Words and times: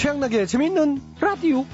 최양락의 0.00 0.46
재미있는 0.46 0.98
라디오. 1.20 1.66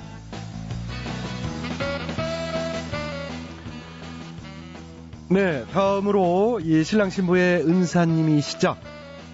네, 5.31 5.65
다음으로 5.67 6.58
이 6.61 6.83
신랑 6.83 7.11
신부의 7.11 7.61
은사님이 7.61 8.40
시작. 8.40 8.81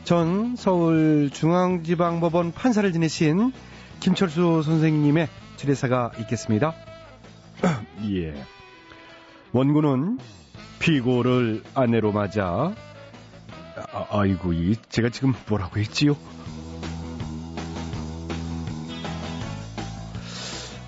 전 0.04 0.56
서울중앙지방법원 0.56 2.52
판사를 2.52 2.92
지내신 2.92 3.54
김철수 4.00 4.60
선생님의 4.62 5.26
주례사가 5.56 6.10
있겠습니다. 6.20 6.74
예. 8.10 8.34
원고는 9.52 10.18
피고를 10.80 11.62
아내로 11.72 12.12
맞아. 12.12 12.74
아, 13.90 14.06
아이고, 14.10 14.52
이 14.52 14.76
제가 14.90 15.08
지금 15.08 15.32
뭐라고 15.48 15.80
했지요? 15.80 16.14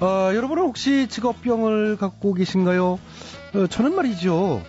아, 0.06 0.34
여러분은 0.34 0.64
혹시 0.64 1.08
직업병을 1.08 1.96
갖고 1.96 2.34
계신가요? 2.34 2.98
어, 3.54 3.66
저는 3.68 3.94
말이죠. 3.94 4.62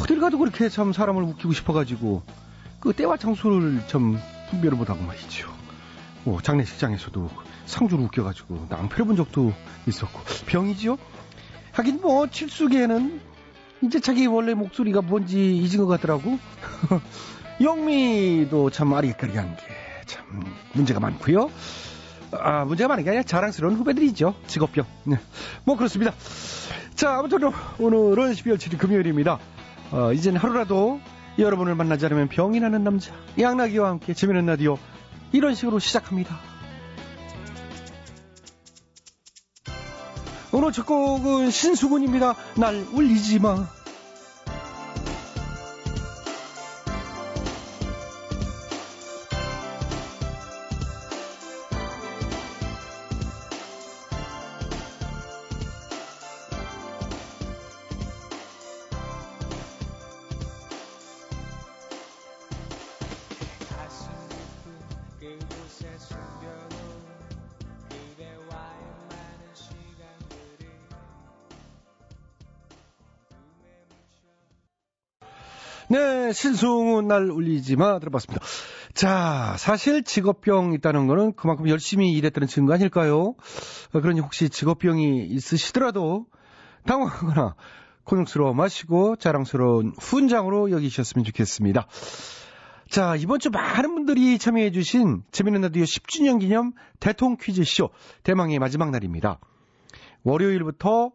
어딜 0.00 0.18
가도 0.18 0.38
그렇게 0.38 0.70
참 0.70 0.94
사람을 0.94 1.22
웃기고 1.24 1.52
싶어가지고 1.52 2.22
그 2.80 2.94
때와 2.94 3.18
장소를 3.18 3.82
좀 3.86 4.18
분별을 4.48 4.78
못하고 4.78 5.02
말이죠. 5.04 5.52
뭐 6.24 6.40
장례식장에서도 6.40 7.28
상주로 7.66 8.04
웃겨가지고 8.04 8.68
낭패를 8.70 9.04
본 9.04 9.16
적도 9.16 9.52
있었고 9.86 10.20
병이지요. 10.46 10.96
하긴 11.72 12.00
뭐 12.00 12.26
칠수계에는 12.26 13.20
이제 13.82 14.00
자기 14.00 14.24
원래 14.26 14.54
목소리가 14.54 15.02
뭔지 15.02 15.54
잊은 15.54 15.76
것 15.84 15.86
같더라고. 15.86 16.38
영미도 17.60 18.70
참 18.70 18.94
아리까리한 18.94 19.56
게 19.56 19.86
참 20.06 20.24
문제가 20.72 21.00
많고요. 21.00 21.50
아 22.40 22.64
문제가 22.64 22.88
많은 22.88 23.04
게 23.04 23.10
아니라 23.10 23.22
자랑스러운 23.22 23.76
후배들이죠. 23.76 24.34
직업병. 24.46 24.84
네. 25.04 25.18
뭐 25.64 25.76
그렇습니다. 25.76 26.12
자 26.94 27.18
아무튼 27.18 27.50
오늘은 27.78 28.32
12월 28.32 28.56
7일 28.56 28.78
금요일입니다. 28.78 29.38
어, 29.92 30.12
이젠 30.12 30.36
하루라도 30.36 31.00
여러분을 31.38 31.74
만나지 31.74 32.06
않으면 32.06 32.28
병이 32.28 32.60
나는 32.60 32.82
남자 32.82 33.12
양나기와 33.38 33.90
함께 33.90 34.14
재미있는 34.14 34.46
라디오 34.46 34.78
이런 35.32 35.54
식으로 35.54 35.78
시작합니다. 35.78 36.38
오늘 40.52 40.72
첫 40.72 40.86
곡은 40.86 41.50
신수근입니다. 41.50 42.34
날 42.56 42.86
울리지 42.92 43.40
마. 43.40 43.66
신승훈 76.36 77.08
날 77.08 77.30
울리지 77.30 77.76
마 77.76 77.98
들어봤습니다. 77.98 78.44
자, 78.92 79.56
사실 79.58 80.04
직업병 80.04 80.74
있다는 80.74 81.06
거는 81.06 81.32
그만큼 81.34 81.68
열심히 81.68 82.12
일했다는 82.12 82.46
증거 82.46 82.74
아닐까요? 82.74 83.34
어, 83.92 84.00
그러니 84.00 84.20
혹시 84.20 84.48
직업병이 84.48 85.26
있으시더라도 85.26 86.26
당황하거나 86.86 87.56
곤욕스러워 88.04 88.52
마시고 88.52 89.16
자랑스러운 89.16 89.94
훈장으로 89.98 90.70
여기셨으면 90.70 91.24
좋겠습니다. 91.24 91.86
자, 92.88 93.16
이번 93.16 93.40
주 93.40 93.50
많은 93.50 93.94
분들이 93.94 94.38
참여해주신 94.38 95.24
재미있는 95.32 95.62
라디오 95.62 95.82
10주년 95.82 96.38
기념 96.38 96.72
대통 97.00 97.36
퀴즈쇼 97.40 97.90
대망의 98.22 98.58
마지막 98.58 98.90
날입니다. 98.90 99.40
월요일부터 100.22 101.10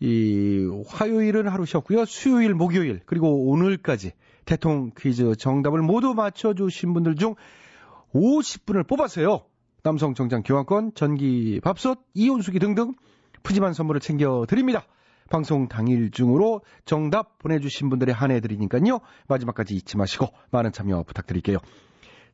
이 0.00 0.84
화요일은 0.86 1.48
하루 1.48 1.66
쉬었고요. 1.66 2.04
수요일, 2.04 2.54
목요일 2.54 3.00
그리고 3.06 3.50
오늘까지 3.50 4.12
대통 4.48 4.92
퀴즈 4.96 5.36
정답을 5.36 5.82
모두 5.82 6.14
맞춰주신 6.14 6.94
분들 6.94 7.16
중 7.16 7.34
50분을 8.14 8.88
뽑았어요. 8.88 9.42
남성 9.82 10.14
정장 10.14 10.42
교환권, 10.42 10.92
전기 10.94 11.60
밥솥, 11.62 11.98
이온수기 12.14 12.58
등등 12.58 12.94
푸짐한 13.42 13.74
선물을 13.74 14.00
챙겨드립니다. 14.00 14.86
방송 15.28 15.68
당일 15.68 16.10
중으로 16.10 16.62
정답 16.86 17.38
보내주신 17.40 17.90
분들에 17.90 18.10
한해드리니까요. 18.10 19.00
마지막까지 19.26 19.74
잊지 19.74 19.98
마시고 19.98 20.28
많은 20.50 20.72
참여 20.72 21.02
부탁드릴게요. 21.02 21.58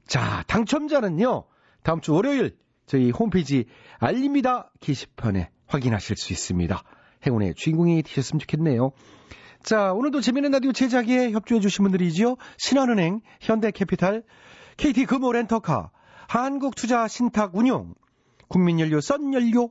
자, 0.07 0.45
당첨자는요. 0.47 1.47
다음 1.83 2.01
주 2.01 2.15
월요일 2.15 2.57
저희 2.87 3.11
홈페이지 3.11 3.65
알립니다 3.99 4.71
게시판에 4.79 5.51
확인하실 5.67 6.17
수 6.17 6.33
있습니다. 6.33 6.81
행운의 7.27 7.55
주인공이 7.55 8.05
되셨으면 8.05 8.39
좋겠네요. 8.39 8.93
자, 9.65 9.95
오늘도 9.95 10.21
재미있는 10.21 10.51
라디오 10.51 10.73
제작에 10.73 11.33
협조해주신 11.33 11.85
분들이죠. 11.85 12.37
신한은행, 12.59 13.23
현대캐피탈, 13.41 14.23
KT 14.77 15.07
금호 15.07 15.33
렌터카, 15.33 15.91
한국투자신탁운용, 16.29 17.95
국민연료 18.49 19.01
썬연료, 19.01 19.71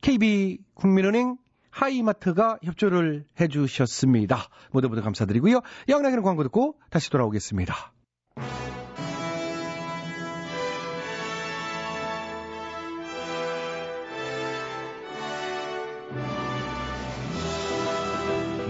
KB국민은행, 0.00 1.38
하이마트가 1.70 2.58
협조를 2.62 3.24
해주셨습니다. 3.40 4.46
모두 4.70 4.88
모두 4.88 5.02
감사드리고요. 5.02 5.60
양락이는 5.88 6.22
광고 6.22 6.44
듣고 6.44 6.76
다시 6.90 7.10
돌아오겠습니다. 7.10 7.92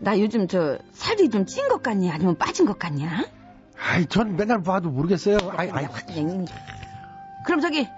나 0.00 0.18
요즘 0.18 0.46
저 0.48 0.78
살이 0.92 1.28
좀 1.30 1.46
찐 1.46 1.68
것 1.68 1.82
같니 1.82 2.10
아니면 2.10 2.36
빠진 2.36 2.66
것 2.66 2.78
같냐? 2.78 3.24
아이, 3.78 4.06
전 4.06 4.36
맨날 4.36 4.62
봐도 4.62 4.90
모르겠어요. 4.90 5.38
아이, 5.56 5.70
아이. 5.70 5.86
그럼 7.44 7.60
저기 7.60 7.88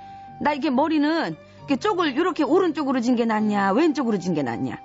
나 0.40 0.52
이게 0.52 0.70
머리는 0.70 1.36
이렇게 1.58 1.76
쪽을 1.76 2.12
이렇게 2.12 2.42
오른쪽으로 2.44 3.00
진 3.00 3.16
게 3.16 3.24
낫냐 3.24 3.72
왼쪽으로 3.72 4.18
진 4.18 4.34
게 4.34 4.42
낫냐? 4.42 4.78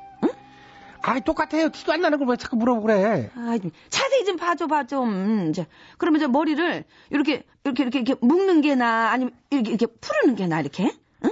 아이, 1.05 1.19
똑같아요. 1.19 1.67
티도 1.69 1.91
안 1.91 1.99
나는 2.01 2.17
걸 2.17 2.29
왜 2.29 2.37
자꾸 2.37 2.55
물어보고 2.55 2.87
그래. 2.87 3.29
아, 3.35 3.57
좀 3.61 3.71
자세히 3.89 4.23
좀 4.23 4.37
봐줘, 4.37 4.67
봐 4.67 4.85
좀. 4.85 5.51
자, 5.51 5.65
그러면 5.97 6.21
저 6.21 6.29
머리를 6.29 6.85
이렇게 7.09 7.43
이렇게 7.65 7.83
이렇게 7.83 7.99
이렇게 7.99 8.15
묶는 8.21 8.61
게 8.61 8.75
나, 8.75 9.11
아니면 9.11 9.33
이렇게 9.49 9.69
이렇게 9.71 9.85
푸르는 9.85 10.35
게 10.37 10.47
나, 10.47 10.61
이렇게? 10.61 10.89
응? 11.25 11.31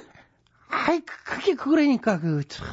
아이, 0.69 0.99
그- 0.99 1.23
그게 1.23 1.53
그거라니까, 1.55 2.19
그, 2.19 2.45
참. 2.49 2.67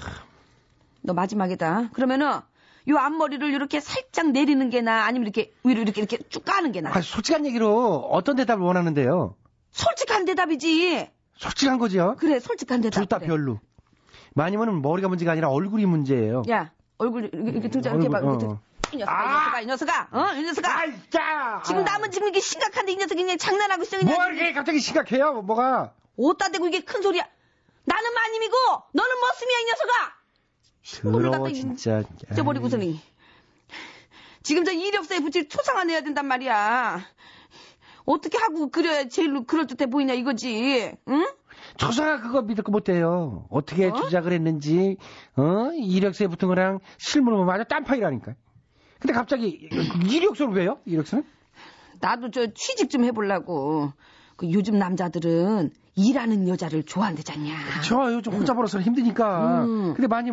너 1.02 1.12
마지막이다. 1.14 1.90
그러면은 1.92 2.40
요 2.88 2.96
앞머리를 2.96 3.52
이렇게 3.52 3.80
살짝 3.80 4.30
내리는 4.30 4.70
게 4.70 4.80
나, 4.80 5.04
아니면 5.04 5.26
이렇게 5.26 5.52
위로 5.62 5.82
이렇게 5.82 6.00
이렇게 6.00 6.18
쭉 6.28 6.44
가는 6.44 6.72
게 6.72 6.80
나. 6.80 6.90
아, 6.94 7.00
솔직한 7.00 7.44
얘기로 7.46 8.08
어떤 8.10 8.36
대답을 8.36 8.64
원하는데요? 8.64 9.34
솔직한 9.70 10.24
대답이지. 10.24 11.10
솔직한 11.36 11.78
거죠? 11.78 12.16
그래, 12.18 12.40
솔직한 12.40 12.80
대답. 12.80 13.00
둘다 13.00 13.18
그래. 13.18 13.28
별로. 13.28 13.60
많이면은 14.34 14.80
머리가 14.82 15.08
문제가 15.08 15.32
아니라 15.32 15.48
얼굴이 15.50 15.84
문제예요. 15.86 16.42
야, 16.50 16.72
얼굴 16.96 17.24
이렇게, 17.32 17.50
이렇게 17.50 17.68
등장 17.68 17.94
이렇게 17.94 18.08
봐. 18.08 18.18
얼굴, 18.18 18.30
이렇게. 18.40 18.46
어. 18.46 18.60
이 18.90 18.96
녀석아, 18.96 19.20
이 19.20 19.26
녀석아, 19.28 19.60
이 19.60 19.66
녀석아, 19.66 20.08
어, 20.12 20.34
이 20.34 20.42
녀석아. 20.44 20.68
자! 21.10 21.62
지금 21.66 21.84
남은 21.84 22.10
지금 22.10 22.28
이게 22.28 22.40
심각한데 22.40 22.92
이 22.92 22.96
녀석이 22.96 23.22
그냥 23.22 23.36
장난하고 23.36 23.82
있어 23.82 23.98
그냥. 23.98 24.14
뭐 24.14 24.26
이렇게 24.28 24.52
갑자기 24.54 24.78
심각해요, 24.80 25.42
뭐가? 25.42 25.92
옷다 26.16 26.48
대고 26.48 26.68
이게 26.68 26.80
큰 26.80 27.02
소리야. 27.02 27.22
나는 27.84 28.14
마님이고 28.14 28.54
너는 28.92 29.20
머슴이야 29.20 29.58
이 29.58 29.64
녀석아. 29.66 30.17
더러워, 31.02 31.50
진짜. 31.50 32.02
잊어버리고서니. 32.32 33.00
지금 34.42 34.64
저 34.64 34.72
이력서에 34.72 35.20
붙일 35.20 35.48
초상화 35.48 35.84
내야 35.84 36.00
된단 36.00 36.26
말이야. 36.26 37.00
어떻게 38.04 38.38
하고 38.38 38.70
그려야 38.70 39.08
제일 39.08 39.44
그럴듯해 39.44 39.90
보이냐 39.90 40.14
이거지. 40.14 40.92
응? 41.08 41.26
조사가 41.76 42.22
그거 42.22 42.42
믿을 42.42 42.64
거 42.64 42.72
못해요. 42.72 43.46
어떻게 43.50 43.88
어? 43.88 43.92
조작을 43.92 44.32
했는지, 44.32 44.96
어? 45.36 45.70
이력서에 45.74 46.28
붙은 46.28 46.48
거랑 46.48 46.78
실물 46.96 47.34
보면 47.36 47.54
아주 47.54 47.64
딴판이라니까. 47.68 48.34
근데 49.00 49.12
갑자기 49.12 49.68
이력서를 50.10 50.54
왜요? 50.54 50.78
이력서는? 50.86 51.24
나도 52.00 52.30
저 52.30 52.46
취직 52.54 52.90
좀 52.90 53.04
해보려고. 53.04 53.92
그 54.36 54.50
요즘 54.52 54.78
남자들은 54.78 55.72
일하는 55.96 56.48
여자를 56.48 56.84
좋아한대잖냐. 56.84 57.54
저 57.84 58.12
요즘 58.14 58.32
혼자 58.32 58.54
벌어서 58.54 58.80
힘드니까. 58.80 59.64
음. 59.64 59.94
근데 59.94 60.06
많이, 60.06 60.30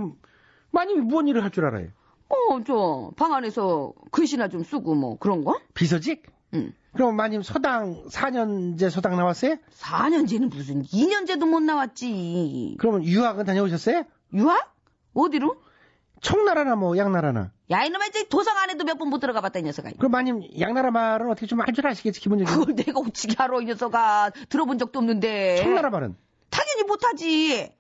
많이 0.75 0.93
무언 0.95 1.27
일을 1.27 1.43
할 1.43 1.49
줄 1.51 1.65
알아요? 1.65 1.87
어, 2.29 2.63
저 2.65 3.11
방 3.17 3.33
안에서 3.33 3.93
글씨나 4.11 4.49
좀 4.49 4.63
쓰고 4.63 4.93
뭐 4.95 5.17
그런 5.17 5.43
거? 5.43 5.59
비서직? 5.73 6.23
응. 6.53 6.73
그럼 6.93 7.15
마님 7.15 7.41
서당 7.41 8.05
4년제 8.09 8.89
서당 8.89 9.15
나왔어요? 9.17 9.55
4년제는 9.77 10.49
무슨 10.53 10.83
2년제도 10.83 11.47
못 11.47 11.59
나왔지. 11.61 12.75
그러면 12.79 13.03
유학은 13.03 13.45
다녀오셨어요? 13.45 14.03
유학? 14.33 14.73
어디로? 15.13 15.57
청나라나 16.21 16.75
뭐 16.75 16.97
양나라나. 16.97 17.51
야, 17.69 17.83
이놈의 17.83 18.07
이제 18.09 18.27
도성 18.29 18.57
안에도 18.57 18.83
몇 18.85 18.97
번 18.97 19.09
못 19.09 19.19
들어가 19.19 19.41
봤다, 19.41 19.59
이 19.59 19.63
녀석아. 19.63 19.91
그럼 19.97 20.11
마님 20.11 20.41
양나라 20.59 20.89
말은 20.91 21.29
어떻게 21.29 21.45
좀 21.47 21.59
할 21.59 21.73
줄 21.73 21.85
아시겠지 21.85 22.19
기본적으로. 22.21 22.59
그걸 22.65 22.75
내가 22.75 22.99
어찌게 22.99 23.35
알아, 23.37 23.61
이 23.61 23.65
녀석아. 23.65 24.31
들어본 24.49 24.77
적도 24.79 24.99
없는데. 24.99 25.57
청나라 25.57 25.89
말은. 25.89 26.15
당연히 26.49 26.83
못하지. 26.87 27.75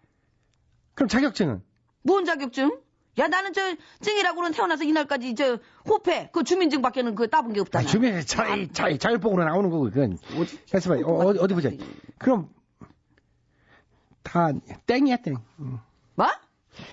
그럼 0.93 1.07
자격증은? 1.07 1.61
뭔 2.03 2.25
자격증? 2.25 2.77
야, 3.17 3.27
나는 3.27 3.53
저, 3.53 3.61
증이라고는 4.01 4.51
태어나서 4.51 4.83
이날까지 4.83 5.35
저, 5.35 5.59
호패, 5.87 6.29
그 6.33 6.43
주민증 6.43 6.81
밖에는 6.81 7.15
그 7.15 7.29
따본 7.29 7.53
게 7.53 7.59
아, 7.59 7.61
없잖아. 7.61 7.85
주변에 7.85 8.21
자, 8.23 8.45
자, 8.73 8.97
자율복으로 8.97 9.43
나오는 9.45 9.69
거고 9.69 9.85
그건. 9.85 10.17
가서 10.71 10.89
봐요. 10.89 11.05
어, 11.05 11.25
어디, 11.27 11.39
어디 11.39 11.53
보자. 11.53 11.69
그럼 12.17 12.49
다 14.23 14.49
땡이야 14.87 15.17
땡. 15.17 15.37
응. 15.59 15.79
뭐? 16.15 16.27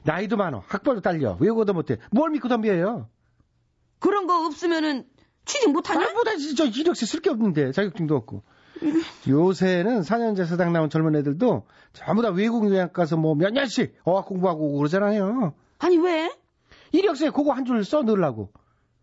나이도 0.04 0.36
많어. 0.36 0.62
학벌도 0.68 1.00
딸려. 1.00 1.36
외국어도 1.40 1.72
못해. 1.72 1.96
뭘 2.12 2.30
믿고 2.30 2.48
덤벼요? 2.48 3.08
그런 3.98 4.26
거 4.26 4.46
없으면은 4.46 5.04
취직 5.44 5.72
못하냐? 5.72 6.06
나보다 6.06 6.36
진짜 6.36 6.64
이력서 6.64 7.04
쓸 7.06 7.20
게 7.20 7.30
없는데 7.30 7.72
자격증도 7.72 8.14
없고. 8.14 8.42
요새는 9.28 10.00
4년제 10.02 10.46
서당 10.46 10.72
나온 10.72 10.90
젊은 10.90 11.14
애들도 11.16 11.66
전부 11.92 12.22
다 12.22 12.30
외국 12.30 12.68
유학 12.68 12.92
가서 12.92 13.16
뭐 13.16 13.34
몇 13.34 13.52
년씩 13.52 13.94
어학 14.04 14.26
공부하고 14.26 14.76
그러잖아요. 14.76 15.54
아니, 15.82 15.96
왜? 15.98 16.32
이력서에 16.92 17.30
그거 17.30 17.52
한 17.52 17.64
줄 17.64 17.84
써 17.84 18.02
넣으려고. 18.02 18.52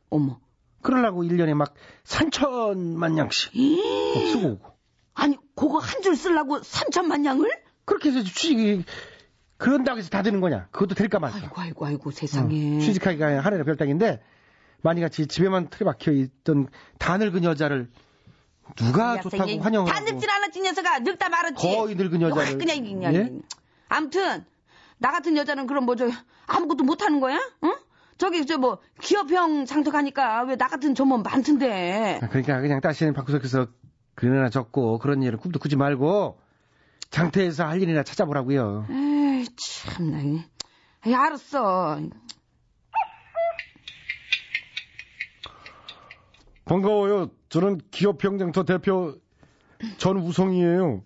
어머. 0.09 0.39
그러려고 0.81 1.23
1년에 1.23 1.53
막 1.55 1.73
3천만 2.05 3.17
양씩 3.17 3.51
막 3.55 4.27
쓰고 4.31 4.47
오고. 4.53 4.69
아니, 5.15 5.37
그거 5.55 5.79
한 5.79 6.01
줄 6.01 6.15
쓰려고 6.15 6.61
3천만 6.61 7.25
양을? 7.25 7.49
그렇게 7.85 8.09
해서 8.09 8.23
취직이 8.23 8.85
그런다고 9.57 9.97
해서 9.99 10.09
다 10.09 10.21
되는 10.21 10.39
거냐? 10.39 10.67
그것도 10.71 10.95
될까 10.95 11.19
말까? 11.19 11.37
아이고, 11.37 11.59
아이고, 11.61 11.85
아이고, 11.85 12.11
세상에. 12.11 12.77
어, 12.77 12.79
취직하기가 12.79 13.41
하늘의 13.41 13.65
별따기인데 13.65 14.21
만이같이 14.81 15.27
집에만 15.27 15.69
틀어박혀 15.69 16.11
있던 16.13 16.67
다 16.97 17.17
늙은 17.17 17.43
여자를 17.43 17.89
누가 18.77 19.17
야, 19.17 19.19
좋다고 19.19 19.49
얘 19.49 19.57
환영하고 19.57 19.91
다 19.91 19.99
늙진 19.99 20.29
않았지, 20.29 20.61
녀석아. 20.61 20.99
늙다 20.99 21.27
말았지. 21.27 21.67
거의 21.67 21.95
늙은 21.95 22.21
여자를. 22.21 22.51
와, 22.53 22.57
그냥, 22.57 22.83
그냥. 22.85 23.15
예? 23.15 23.31
암튼, 23.89 24.45
나 24.99 25.11
같은 25.11 25.35
여자는 25.37 25.65
그럼 25.67 25.85
뭐, 25.85 25.95
저, 25.95 26.07
아무것도 26.47 26.83
못하는 26.83 27.19
거야? 27.19 27.37
응? 27.63 27.75
저기, 28.17 28.45
저 28.45 28.57
뭐, 28.57 28.79
기업형 29.01 29.65
장터가니까 29.65 30.43
왜 30.43 30.55
나 30.57 30.67
같은 30.67 30.93
점원 30.93 31.23
많던데. 31.23 32.19
아, 32.21 32.27
그러니까 32.27 32.59
그냥 32.61 32.81
다시는 32.81 33.13
방구석에서 33.13 33.67
그러나 34.15 34.49
적고 34.49 34.99
그런 34.99 35.23
일을 35.23 35.37
꿈도 35.39 35.57
꾸지 35.59 35.77
말고 35.77 36.39
장터에서 37.11 37.65
할 37.65 37.81
일이나 37.81 38.03
찾아보라고요. 38.03 38.87
에이, 38.89 39.47
참나. 39.55 40.19
에이, 41.05 41.15
알았어. 41.15 42.01
반가워요. 46.65 47.31
저는 47.49 47.79
기업형 47.91 48.37
장터 48.37 48.63
대표 48.63 49.15
전우성이에요. 49.97 51.03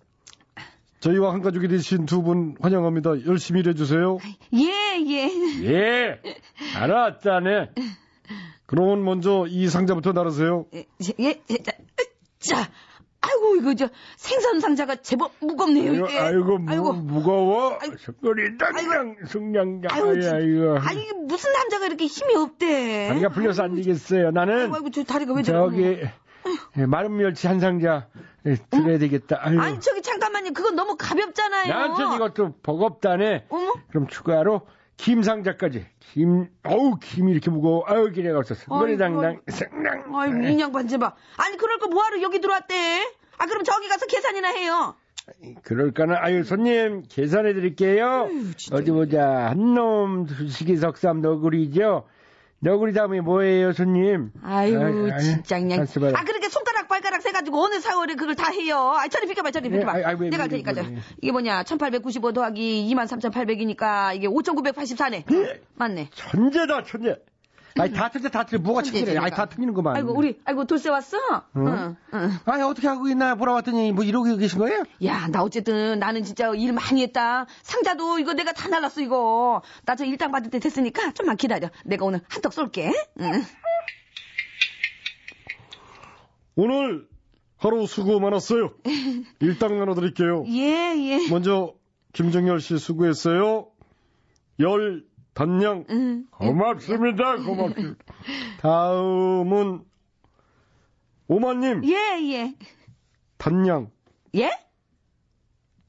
저희와 1.04 1.34
한 1.34 1.42
가족이 1.42 1.68
되신 1.68 2.06
두 2.06 2.24
분 2.24 2.56
환영합니다. 2.62 3.26
열심히 3.28 3.60
일해주세요. 3.60 4.18
예, 4.54 5.04
예. 5.06 5.30
예, 5.66 6.22
알았자네. 6.78 7.72
그럼 8.66 9.04
먼저 9.04 9.46
이 9.50 9.68
상자부터 9.68 10.14
나르세요. 10.14 10.66
예, 10.74 10.86
예, 11.20 11.42
예, 11.50 11.58
자, 11.58 11.74
자, 12.40 12.70
아이고, 13.20 13.56
이거 13.58 13.74
저 13.76 13.90
생선 14.16 14.62
상자가 14.62 14.96
제법 14.96 15.34
무겁네요, 15.42 15.92
아이고, 15.92 16.06
이게. 16.08 16.20
아이고, 16.20 16.60
무, 16.60 17.14
무거워. 17.14 17.78
아이고. 17.82 17.98
석거리 17.98 18.58
당장 18.58 19.16
승냥장. 19.28 19.90
아이고. 19.92 20.78
아니, 20.80 21.04
이게 21.04 21.14
무슨 21.14 21.52
남자가 21.52 21.88
이렇게 21.88 22.06
힘이 22.06 22.36
없대. 22.36 23.08
다리가 23.10 23.30
풀려서 23.30 23.64
안 23.64 23.76
되겠어요. 23.76 24.32
나는 24.32 24.62
아이고, 24.62 24.76
아이고, 24.76 24.90
저 24.92 25.04
다리가 25.04 25.34
왜 25.34 25.44
저래? 25.44 25.58
저기 25.60 26.00
예, 26.78 26.86
마른 26.86 27.16
멸치 27.18 27.48
한 27.48 27.60
상자 27.60 28.08
예, 28.46 28.56
드려야 28.70 28.98
되겠다. 28.98 29.40
아이고. 29.42 29.62
아니, 29.62 29.80
저기 29.80 30.02
잠깐만요. 30.44 30.54
그건 30.54 30.76
너무 30.76 30.96
가볍잖아요. 30.98 31.68
나한테 31.74 32.16
이것도 32.16 32.56
버겁다네. 32.64 33.46
어머. 33.50 33.74
그럼 33.90 34.08
추가로 34.08 34.62
김 34.98 35.24
상자까지. 35.24 35.86
김, 36.00 36.50
어우, 36.64 37.00
김이 37.00 37.32
이렇게 37.32 37.50
무거워. 37.50 37.84
아유, 37.88 38.12
기대가 38.12 38.40
없었어. 38.40 38.62
아이고, 38.62 38.76
머리 38.76 38.98
당당, 38.98 39.42
생당. 39.48 40.16
아이고, 40.16 40.44
이 40.48 40.60
양반 40.60 40.88
제발. 40.88 41.14
아니, 41.38 41.58
그럴 41.58 41.80
거 41.80 41.88
뭐하러 41.88 42.22
여기 42.22 42.40
들어왔대? 42.40 43.12
아, 43.38 43.46
그럼 43.48 43.64
저기 43.64 43.88
가서 43.88 44.06
계산이나 44.06 44.50
해요. 44.50 44.96
그럴까나? 45.64 46.18
아유, 46.20 46.44
손님, 46.44 47.04
계산해 47.10 47.54
드릴게요. 47.54 48.30
어디 48.72 48.92
보자. 48.92 49.50
한 49.50 49.74
놈, 49.74 50.26
두식이 50.26 50.78
석삼 50.78 51.22
너구리죠? 51.22 52.08
너구리 52.60 52.94
다음에 52.94 53.20
뭐예요, 53.20 53.74
손님? 53.74 54.32
아이, 54.44 54.76
아이, 54.76 55.20
진짜 55.20 55.60
그냥. 55.60 55.82
아, 55.82 56.24
그렇게 56.24 56.50
손가락, 56.50 56.73
발가락 56.88 57.22
세가지고 57.22 57.64
어느 57.64 57.80
사월에 57.80 58.16
그걸 58.16 58.36
다 58.36 58.52
해요. 58.52 58.94
아, 58.98 59.08
저리 59.08 59.28
비켜봐, 59.28 59.52
저리 59.52 59.70
네, 59.70 59.78
비켜봐. 59.80 59.94
아이, 59.98 60.04
아이, 60.04 60.16
왜, 60.20 60.30
내가 60.30 60.38
왜, 60.38 60.42
할 60.44 60.50
테니까. 60.50 60.72
왜, 60.72 60.76
저. 60.84 60.90
왜. 60.90 60.98
이게 61.22 61.32
뭐냐, 61.32 61.64
1895 61.64 62.34
더하기 62.34 62.94
23,800이니까 62.96 64.16
이게 64.16 64.28
5,984네. 64.28 65.60
맞네. 65.76 66.10
천재다, 66.14 66.84
천재. 66.84 67.16
아니 67.80 67.92
다 67.92 68.08
틀려 68.10 68.30
다 68.30 68.44
틀려 68.46 68.62
뭐가 68.62 68.84
천재, 68.84 69.00
천재래? 69.00 69.18
아니. 69.20 69.32
다 69.32 69.46
틀리는구만. 69.48 69.96
아이고, 69.96 70.14
우리, 70.16 70.40
아이고, 70.46 70.66
돌쇠 70.66 70.90
왔어? 70.92 71.18
응, 71.58 71.96
응. 72.14 72.32
아니 72.46 72.62
어떻게 72.62 72.88
하고 72.88 73.08
있나 73.08 73.34
보러 73.34 73.54
왔더니 73.54 73.92
뭐 73.94 74.04
이러고 74.04 74.38
계신 74.38 74.60
거예요? 74.60 74.84
야, 75.06 75.28
나 75.32 75.42
어쨌든 75.42 75.98
나는 75.98 76.24
진짜 76.24 76.52
일 76.54 76.72
많이 76.72 77.02
했다. 77.02 77.48
상자도 77.64 78.20
이거 78.20 78.34
내가 78.34 78.52
다 78.54 78.68
날랐어, 78.70 79.02
이거. 79.02 79.64
나 79.86 79.96
저 79.96 80.06
일당 80.06 80.32
받을 80.32 80.52
때 80.52 80.60
됐으니까 80.60 81.14
좀만 81.14 81.36
기다려. 81.38 81.70
내가 81.84 82.06
오늘 82.06 82.22
한턱 82.30 82.54
쏠게. 82.54 82.94
응. 83.22 83.44
오늘 86.56 87.08
하루 87.58 87.86
수고 87.88 88.20
많았어요. 88.20 88.74
일당 89.40 89.78
나눠드릴게요. 89.80 90.46
예, 90.48 90.94
예. 90.98 91.30
먼저, 91.30 91.74
김정열 92.14 92.60
씨 92.60 92.78
수고했어요. 92.78 93.68
열, 94.60 95.04
단양. 95.34 95.86
응. 95.90 96.26
고맙습니다. 96.32 97.38
고맙습니다. 97.38 98.04
다음은 98.60 99.84
오마님 101.28 101.84
예, 101.86 102.20
예. 102.34 102.54
단양. 103.38 103.90
예? 104.36 104.52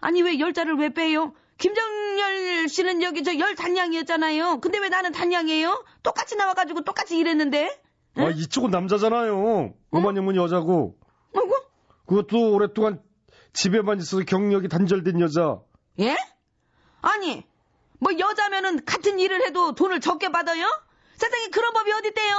아니, 0.00 0.23
왜 0.23 0.38
열자를 0.38 0.76
왜 0.76 0.88
빼요? 0.90 1.35
김정열 1.59 2.68
씨는 2.68 3.02
여기 3.02 3.23
저 3.23 3.38
열 3.38 3.54
단양이었잖아요. 3.54 4.61
근데 4.61 4.78
왜 4.78 4.88
나는 4.88 5.12
단양이에요? 5.12 5.85
똑같이 6.02 6.37
나와가지고 6.37 6.83
똑같이 6.85 7.18
일했는데? 7.18 7.80
아 8.16 8.30
이쪽은 8.30 8.71
남자잖아요. 8.71 9.75
오마님은 9.90 10.37
여자고 10.37 10.97
아이고, 11.35 11.54
그것도 12.06 12.52
오랫동안 12.52 13.00
집에만 13.52 13.99
있어서 13.99 14.23
경력이 14.25 14.68
단절된 14.68 15.21
여자. 15.21 15.61
예? 16.00 16.16
아니, 17.02 17.44
뭐 17.99 18.12
여자면은 18.18 18.85
같은 18.85 19.18
일을 19.18 19.44
해도 19.47 19.75
돈을 19.75 20.00
적게 20.00 20.30
받아요? 20.30 20.66
세상에 21.16 21.49
그런 21.49 21.73
법이 21.73 21.92
어딨대요? 21.92 22.37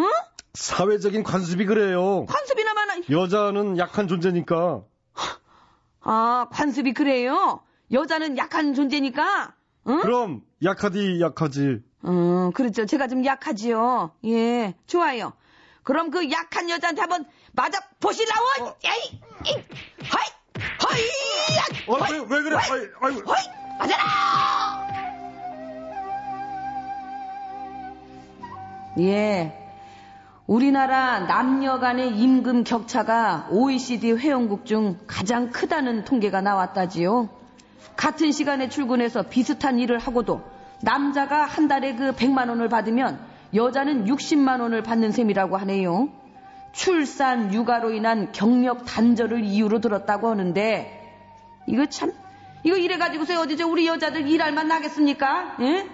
응? 0.00 0.10
사회적인 0.54 1.22
관습이 1.22 1.66
그래요. 1.66 2.26
관습이나 2.26 2.74
많아. 2.74 2.94
여자는 3.10 3.78
약한 3.78 4.08
존재니까. 4.08 4.82
아, 6.00 6.48
관습이 6.50 6.94
그래요? 6.94 7.62
여자는 7.92 8.36
약한 8.38 8.74
존재니까? 8.74 9.54
응? 9.88 10.00
그럼 10.00 10.42
약하디 10.62 11.20
약하지. 11.20 11.82
어, 12.02 12.50
그렇죠. 12.54 12.86
제가 12.86 13.08
좀 13.08 13.24
약하지요. 13.24 14.12
예, 14.26 14.74
좋아요. 14.86 15.32
그럼 15.82 16.10
그 16.10 16.30
약한 16.30 16.68
여자한테 16.70 17.00
한번 17.00 17.24
맞아 17.52 17.80
보시라고! 18.00 18.74
에이! 18.84 19.20
이! 19.46 19.52
허이! 19.52 20.28
허이! 20.84 21.88
어, 21.88 22.12
왜, 22.12 22.18
왜 22.18 22.42
그래? 22.42 22.56
아이, 22.56 22.88
아이고. 23.00 23.32
허이! 23.32 23.44
맞아라! 23.78 24.86
예. 28.98 29.54
우리나라 30.46 31.20
남녀 31.20 31.78
간의 31.78 32.16
임금 32.18 32.64
격차가 32.64 33.48
OECD 33.50 34.12
회원국 34.12 34.64
중 34.66 34.98
가장 35.06 35.50
크다는 35.50 36.04
통계가 36.04 36.40
나왔다지요. 36.40 37.28
같은 37.96 38.32
시간에 38.32 38.68
출근해서 38.68 39.22
비슷한 39.24 39.78
일을 39.78 39.98
하고도 39.98 40.42
남자가 40.80 41.44
한 41.44 41.68
달에 41.68 41.94
그 41.94 42.12
100만 42.12 42.48
원을 42.48 42.68
받으면 42.68 43.18
여자는 43.54 44.06
60만 44.06 44.60
원을 44.60 44.82
받는 44.82 45.12
셈이라고 45.12 45.56
하네요. 45.58 46.10
출산, 46.72 47.52
육아로 47.52 47.92
인한 47.92 48.30
경력 48.32 48.84
단절을 48.84 49.42
이유로 49.44 49.80
들었다고 49.80 50.28
하는데 50.28 50.94
이거 51.66 51.86
참 51.86 52.12
이거 52.62 52.76
이래 52.76 52.98
가지고서 52.98 53.40
어디서 53.40 53.66
우리 53.66 53.86
여자들 53.86 54.28
일할 54.28 54.52
만 54.52 54.68
나겠습니까? 54.68 55.56
예? 55.60 55.88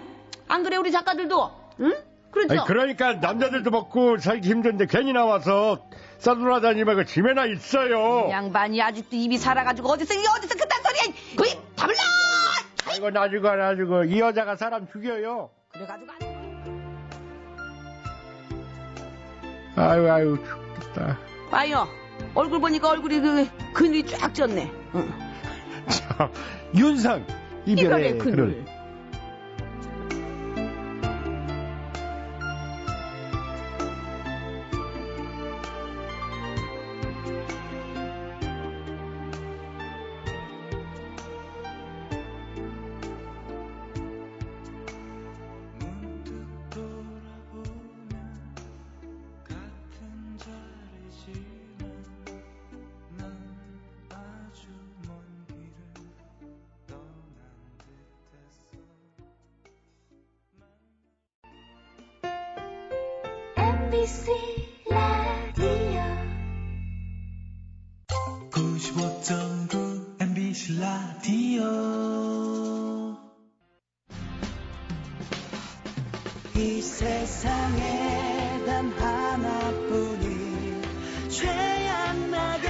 안 0.49 0.63
그래 0.63 0.77
우리 0.77 0.91
작가들도? 0.91 1.51
응? 1.81 1.93
그렇죠? 2.31 2.55
아니, 2.55 2.65
그러니까 2.67 3.15
남자들도 3.15 3.71
먹고 3.71 4.19
살기 4.19 4.49
힘든데 4.49 4.87
괜히 4.87 5.13
나와서 5.13 5.87
싸돌아다니 6.19 6.83
말고 6.83 7.05
집에나 7.05 7.47
있어요. 7.47 8.29
양반이 8.31 8.83
아직도 8.83 9.15
입이 9.15 9.39
살아가지고 9.39 9.91
어디서 9.91 10.15
이 10.15 10.19
어디서 10.19 10.55
그딴 10.55 10.83
소리야? 10.83 11.15
답을 11.77 11.95
나! 11.95 12.03
아이고 12.95 13.11
나주고 13.11 13.57
나주고 13.57 14.05
이 14.05 14.21
여자가 14.21 14.55
사람 14.55 14.87
죽여요. 14.87 15.51
그래가지고 15.73 16.13
안... 16.13 16.35
아유 19.77 20.09
아유 20.13 20.39
죽겠다. 20.77 21.19
봐요 21.51 21.89
얼굴 22.37 22.61
보니까 22.61 22.91
얼굴이 22.91 23.21
그 23.21 23.49
근육이 23.73 24.07
쫙 24.07 24.33
졌네. 24.33 24.71
응. 24.95 25.13
자, 25.89 26.31
윤상 26.77 27.27
이별의 27.67 28.13
이별의 28.13 28.19
그늘. 28.19 28.37
그늘. 28.37 28.74
이 76.57 76.81
세상에 76.81 78.63
단 78.65 78.93
하나뿐인 78.93 80.83
최양나게 81.29 82.69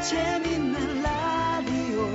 재밌는 0.00 1.02
라디오. 1.02 2.08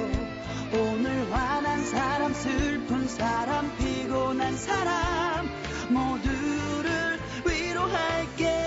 오늘 0.73 1.31
화난 1.31 1.85
사람 1.85 2.33
슬픈 2.33 3.07
사람 3.07 3.77
피곤한 3.77 4.57
사람 4.57 5.47
모두를 5.89 7.19
위로할게 7.45 8.65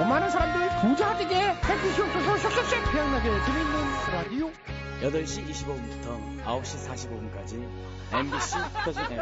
오만한 0.00 0.30
사람들 0.30 0.80
부자 0.80 1.18
되게 1.18 1.36
해주시옵소서. 1.36 2.38
쏙쏙쏙 2.38 2.90
태양나게 2.90 3.28
재밌는 3.28 3.74
라디오 4.14 4.50
8시 5.00 5.46
25분부터 5.48 6.44
9시 6.44 6.86
45분까지 6.88 7.66
MBC 8.12 8.56
터진 8.84 9.02
앱. 9.12 9.18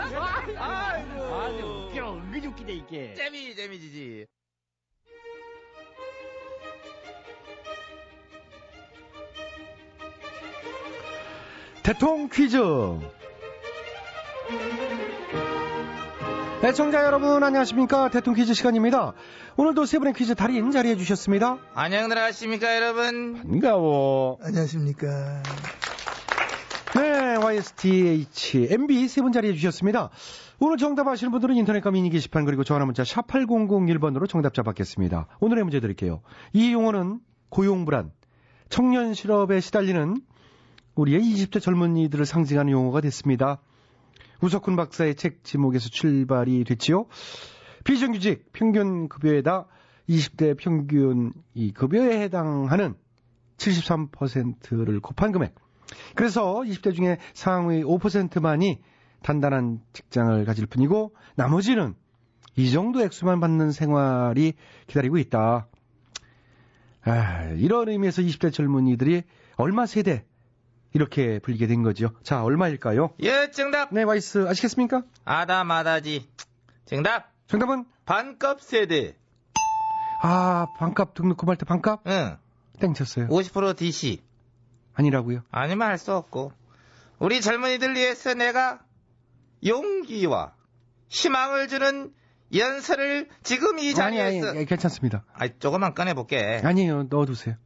아주 0.58 1.88
웃겨 1.88 2.14
은근히 2.14 2.46
웃기네 2.48 2.72
이게 2.72 3.14
재미 3.14 3.54
재미지지. 3.54 4.26
대통 11.84 12.28
퀴즈. 12.28 12.58
애청자 16.62 17.04
여러분 17.04 17.42
안녕하십니까 17.42 18.10
대통 18.10 18.34
퀴즈 18.34 18.52
시간입니다. 18.52 19.12
오늘도 19.56 19.86
세 19.86 19.98
분의 19.98 20.12
퀴즈 20.14 20.34
달인 20.34 20.70
자리해 20.72 20.96
주셨습니다. 20.96 21.58
안녕 21.74 22.08
들어가십니까 22.08 22.74
여러분? 22.76 23.34
반가워 23.42 24.38
안녕하십니까 24.42 25.42
네, 26.96 27.36
YSTH, 27.36 28.68
MB 28.70 29.08
세 29.08 29.22
분 29.22 29.30
자리해 29.32 29.54
주셨습니다. 29.54 30.10
오늘 30.58 30.78
정답 30.78 31.06
아시는 31.06 31.30
분들은 31.30 31.54
인터넷과 31.54 31.92
미니 31.92 32.10
게시판 32.10 32.44
그리고 32.44 32.64
전화 32.64 32.84
문자 32.84 33.04
샵 33.04 33.28
8001번으로 33.28 34.28
정답자 34.28 34.62
받겠습니다. 34.62 35.28
오늘의 35.40 35.62
문제 35.62 35.78
드릴게요. 35.78 36.22
이 36.52 36.72
용어는 36.72 37.20
고용불안, 37.50 38.10
청년 38.68 39.14
실업에 39.14 39.60
시달리는 39.60 40.16
우리의 40.96 41.20
20대 41.20 41.62
젊은이들을 41.62 42.26
상징하는 42.26 42.72
용어가 42.72 43.00
됐습니다. 43.02 43.60
우석훈 44.40 44.76
박사의 44.76 45.16
책 45.16 45.44
제목에서 45.44 45.88
출발이 45.88 46.64
됐지요. 46.64 47.06
비정규직 47.84 48.52
평균 48.52 49.08
급여에다 49.08 49.66
20대 50.08 50.56
평균 50.56 51.32
이 51.54 51.72
급여에 51.72 52.20
해당하는 52.20 52.94
73%를 53.56 55.00
곱한 55.00 55.32
금액. 55.32 55.54
그래서 56.14 56.62
20대 56.64 56.94
중에 56.94 57.18
상위 57.34 57.82
5%만이 57.82 58.80
단단한 59.22 59.80
직장을 59.92 60.44
가질 60.44 60.66
뿐이고 60.66 61.14
나머지는 61.34 61.94
이 62.56 62.70
정도 62.70 63.02
액수만 63.02 63.40
받는 63.40 63.72
생활이 63.72 64.54
기다리고 64.86 65.18
있다. 65.18 65.68
아, 67.02 67.44
이런 67.56 67.88
의미에서 67.88 68.22
20대 68.22 68.52
젊은이들이 68.52 69.22
얼마 69.56 69.86
세대 69.86 70.24
이렇게 70.92 71.38
불리게 71.38 71.66
된 71.66 71.82
거죠. 71.82 72.10
자, 72.22 72.42
얼마일까요? 72.42 73.10
예 73.20 73.50
정답. 73.50 73.92
네, 73.92 74.02
와이스 74.02 74.46
아시겠습니까? 74.48 75.02
아다마다지. 75.24 76.28
정답. 76.86 77.30
정답은 77.46 77.84
반값 78.06 78.60
세대. 78.62 79.14
아, 80.22 80.66
반값 80.78 81.14
등록 81.14 81.36
금할 81.36 81.56
때 81.56 81.64
반값 81.64 82.00
응. 82.06 82.36
땡쳤어요. 82.80 83.28
50% 83.28 83.76
DC. 83.76 84.22
아니라고요. 84.94 85.42
아니면 85.50 85.88
할 85.88 85.98
수 85.98 86.12
없고. 86.14 86.52
우리 87.18 87.40
젊은이들 87.40 87.94
위해서 87.94 88.34
내가 88.34 88.80
용기와 89.66 90.52
희망을 91.08 91.68
주는 91.68 92.12
연설을 92.54 93.28
지금 93.42 93.78
이 93.78 93.92
아니, 93.98 94.20
아니, 94.20 94.40
자리에서 94.40 94.48
아니, 94.50 94.64
괜찮습니다. 94.64 95.24
아이, 95.34 95.50
조금만 95.58 95.94
꺼내 95.94 96.14
볼게. 96.14 96.60
아니에요, 96.64 97.04
넣어 97.10 97.26
두세요. 97.26 97.56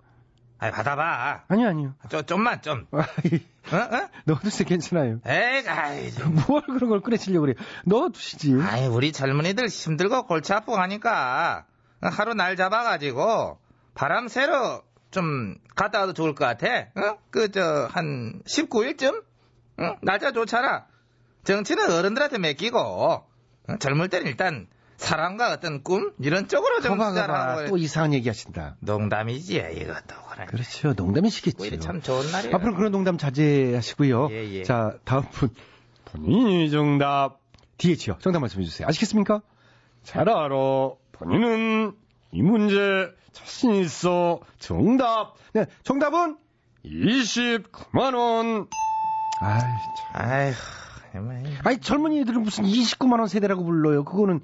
아이, 0.62 0.71
받아봐. 0.71 1.42
아니요, 1.49 1.69
아니요. 1.69 1.95
좀, 2.09 2.25
좀만, 2.25 2.62
좀. 2.62 2.87
어? 2.92 2.99
어? 2.99 4.09
넣어두세요, 4.26 4.64
괜찮아요. 4.69 5.19
에이, 5.26 5.69
아이, 5.69 6.12
좀. 6.12 6.37
뭘 6.47 6.62
그런 6.62 6.88
걸 6.88 7.00
꺼내시려고 7.00 7.47
그래요. 7.47 7.57
넣어두시지. 7.85 8.57
아이, 8.62 8.87
우리 8.87 9.11
젊은이들 9.11 9.66
힘들고 9.66 10.28
골치 10.28 10.52
아프고 10.52 10.76
하니까 10.76 11.66
하루 12.00 12.35
날 12.35 12.54
잡아가지고 12.54 13.59
바람 13.95 14.28
쐬러 14.28 14.85
좀 15.11 15.57
갔다 15.75 15.99
와도 15.99 16.12
좋을 16.12 16.37
것 16.37 16.45
같아. 16.45 16.69
어? 16.95 17.19
그, 17.31 17.50
저, 17.50 17.88
한 17.90 18.40
19일쯤? 18.47 19.25
응? 19.81 19.97
날짜 20.02 20.31
좋잖아. 20.31 20.87
정치는 21.42 21.90
어른들한테 21.90 22.38
맡기고, 22.38 22.78
어? 22.78 23.26
젊을 23.81 24.11
때는 24.11 24.28
일단 24.28 24.69
사랑과 25.02 25.52
어떤 25.52 25.82
꿈? 25.82 26.12
이런 26.21 26.47
쪽으로 26.49 26.80
좀 26.80 26.97
거봐, 26.97 27.11
투자를 27.11 27.35
거봐. 27.35 27.50
하고. 27.50 27.68
또 27.71 27.76
이상한 27.76 28.14
얘기 28.14 28.28
하신다. 28.28 28.76
농담이지, 28.80 29.56
이것도. 29.56 30.14
그래. 30.30 30.47
그렇죠. 30.47 30.92
농담이시겠죠. 30.94 31.78
참 31.80 32.00
좋은 32.00 32.30
날이야. 32.30 32.54
앞으로 32.54 32.75
그런 32.75 32.92
농담 32.92 33.18
자제하시고요. 33.18 34.28
예, 34.30 34.44
예. 34.52 34.62
자, 34.62 34.97
다음 35.04 35.25
분. 35.30 35.50
본인이 36.04 36.71
정답. 36.71 37.40
DH요. 37.78 38.18
정답 38.21 38.38
말씀해 38.40 38.64
주세요. 38.64 38.87
아시겠습니까? 38.87 39.42
잘 40.04 40.28
알아 40.28 40.49
본인은 41.12 41.92
이 42.30 42.42
문제 42.42 43.09
자신 43.32 43.73
있어 43.75 44.40
정답 44.59 45.35
네, 45.52 45.66
정답은 45.82 46.37
29만 46.85 48.14
원 48.14 48.66
아이, 49.40 49.62
참. 49.94 50.06
아휴, 50.12 50.52
정말. 51.12 51.44
아니 51.64 51.78
젊은이들은 51.78 52.42
무슨 52.42 52.64
29만 52.64 53.18
원 53.18 53.26
세대라고 53.26 53.64
불러요. 53.64 54.04
그거는 54.04 54.40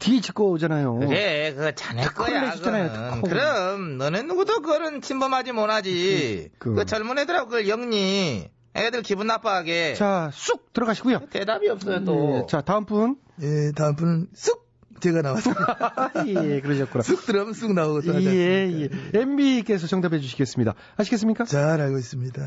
DH 0.00 0.32
거잖아요. 0.32 0.98
그래, 0.98 1.54
그거 1.54 1.72
자네 1.72 2.02
거야. 2.06 2.50
특허. 2.50 3.20
그럼 3.22 3.98
너네 3.98 4.22
누구도 4.22 4.60
그거는 4.62 5.00
침범하지 5.02 5.52
못하지. 5.52 6.50
그- 6.58 6.74
그, 6.74 6.84
젊은 6.84 7.18
애들하고 7.18 7.46
그걸 7.46 7.68
영리. 7.68 8.50
애들 8.74 9.02
기분 9.02 9.26
나빠하게. 9.28 9.94
자, 9.94 10.30
쑥 10.32 10.72
들어가시고요. 10.72 11.26
대답이 11.30 11.68
없어요 11.68 12.04
또. 12.04 12.42
예, 12.42 12.46
자, 12.48 12.60
다음 12.62 12.84
분. 12.86 13.16
예 13.42 13.72
다음 13.76 13.94
분은 13.96 14.28
쑥 14.34 14.68
제가 15.00 15.22
나왔습니다. 15.22 16.12
예, 16.26 16.60
그러셨구나. 16.60 17.02
쑥 17.02 17.24
들어가면 17.26 17.54
쑥 17.54 17.72
나오고 17.72 18.02
또 18.02 18.22
예? 18.22 18.70
예. 18.82 18.88
MB께서 19.18 19.86
정답해 19.86 20.20
주시겠습니다. 20.20 20.74
아시겠습니까? 20.96 21.44
잘 21.46 21.80
알고 21.80 21.98
있습니다. 21.98 22.40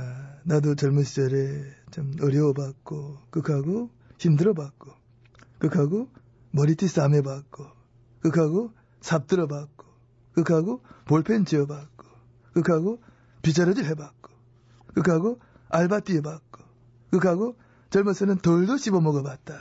나도 0.43 0.75
젊은 0.75 1.03
시절에 1.03 1.63
좀 1.91 2.13
어려워봤고, 2.21 3.17
극하고 3.31 3.89
힘들어봤고, 4.19 4.91
극하고 5.59 6.07
머리띠 6.53 6.87
싸매봤고, 6.87 7.65
극하고 8.21 8.71
삽 9.01 9.27
들어봤고, 9.27 9.85
극하고 10.33 10.81
볼펜 11.05 11.45
쥐어봤고, 11.45 12.05
극하고 12.53 13.01
빗자루질 13.41 13.85
해봤고, 13.85 14.31
극하고 14.93 15.39
알바 15.69 16.01
뛰어봤고, 16.01 16.63
극하고 17.11 17.55
젊어서는 17.89 18.37
돌도 18.37 18.77
씹어 18.77 19.01
먹어봤다. 19.01 19.55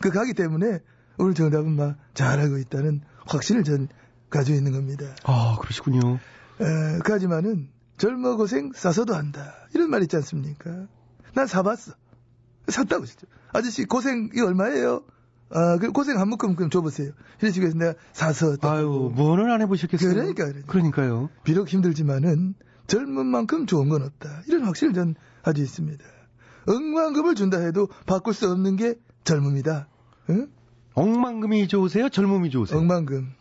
극하기 0.00 0.34
때문에 0.34 0.80
오늘 1.18 1.34
정답은 1.34 1.74
막잘 1.76 2.38
알고 2.38 2.58
있다는 2.58 3.00
확신을 3.26 3.64
전 3.64 3.88
가지고 4.30 4.58
있는 4.58 4.72
겁니다. 4.72 5.14
아, 5.24 5.56
그러시군요. 5.60 6.00
에, 6.60 6.98
하지만은 7.04 7.70
젊어 7.96 8.36
고생 8.36 8.72
싸서도 8.72 9.14
한다 9.14 9.54
이런 9.74 9.90
말 9.90 10.02
있지 10.02 10.16
않습니까? 10.16 10.86
난 11.34 11.46
사봤어 11.46 11.92
샀다고 12.68 13.06
진짜 13.06 13.26
아저씨 13.52 13.84
고생이 13.84 14.40
얼마예요? 14.40 15.04
아, 15.50 15.78
그 15.78 15.90
고생 15.92 16.18
한 16.18 16.28
묶음 16.28 16.54
그럼 16.56 16.70
줘보세요. 16.70 17.12
이런 17.40 17.52
식으로 17.52 17.68
해서 17.68 17.78
내가 17.78 17.94
사서 18.12 18.56
또 18.56 18.68
아유, 18.68 19.12
뭐는 19.14 19.50
안 19.50 19.62
해보셨겠어요? 19.62 20.12
그러니까, 20.12 20.44
그러니까. 20.44 20.66
그러니까요. 20.66 21.30
비록 21.44 21.68
힘들지만은 21.68 22.54
젊은 22.86 23.26
만큼 23.26 23.66
좋은 23.66 23.88
건 23.88 24.02
없다. 24.02 24.42
이런 24.46 24.64
확신을 24.64 24.92
전 24.94 25.14
가지고 25.42 25.64
있습니다. 25.64 26.04
억만금을 26.66 27.34
준다 27.34 27.58
해도 27.58 27.88
바꿀 28.06 28.34
수 28.34 28.50
없는 28.50 28.76
게 28.76 28.96
젊음이다. 29.24 29.88
응? 30.30 30.48
억만금이 30.94 31.68
좋으세요? 31.68 32.08
젊음이 32.08 32.50
좋으세요? 32.50 32.78
억만금. 32.78 33.32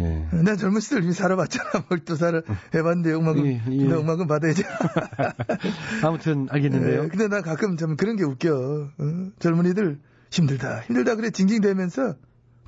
예. 0.00 0.28
난 0.42 0.58
젊은 0.58 0.80
시절 0.80 1.04
이미 1.04 1.14
살아봤잖아. 1.14 1.84
뭘또 1.88 2.16
살아 2.16 2.42
해봤는데 2.74 3.14
억만금, 3.14 3.46
예, 3.46 3.62
예. 3.70 3.84
나 3.84 3.98
억만금 3.98 4.26
받아야지. 4.26 4.62
아무튼 6.04 6.48
알겠는데요. 6.50 7.04
예, 7.04 7.08
근데 7.08 7.28
난 7.28 7.40
가끔 7.42 7.78
좀 7.78 7.96
그런 7.96 8.16
게 8.16 8.24
웃겨. 8.24 8.54
어? 8.98 9.30
젊은이들 9.38 9.98
힘들다, 10.36 10.80
힘들다 10.82 11.16
그래 11.16 11.30
징징대면서 11.30 12.16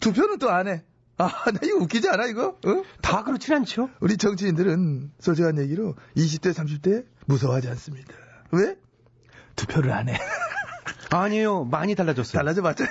투표는 0.00 0.38
또 0.38 0.48
안 0.50 0.68
해. 0.68 0.84
아, 1.18 1.26
나 1.50 1.58
이거 1.62 1.78
웃기지 1.78 2.08
않아, 2.08 2.26
이거? 2.26 2.58
어? 2.64 2.82
다 3.02 3.24
그렇진 3.24 3.54
않죠. 3.54 3.90
우리 4.00 4.16
정치인들은 4.16 5.12
솔직한 5.18 5.58
얘기로 5.58 5.96
20대, 6.16 6.52
30대 6.54 7.04
무서워하지 7.26 7.68
않습니다. 7.70 8.14
왜? 8.52 8.76
투표를 9.56 9.92
안 9.92 10.08
해. 10.08 10.16
아니에요. 11.10 11.64
많이 11.64 11.94
달라졌어요. 11.94 12.38
달라져 12.38 12.62
봤자 12.62 12.84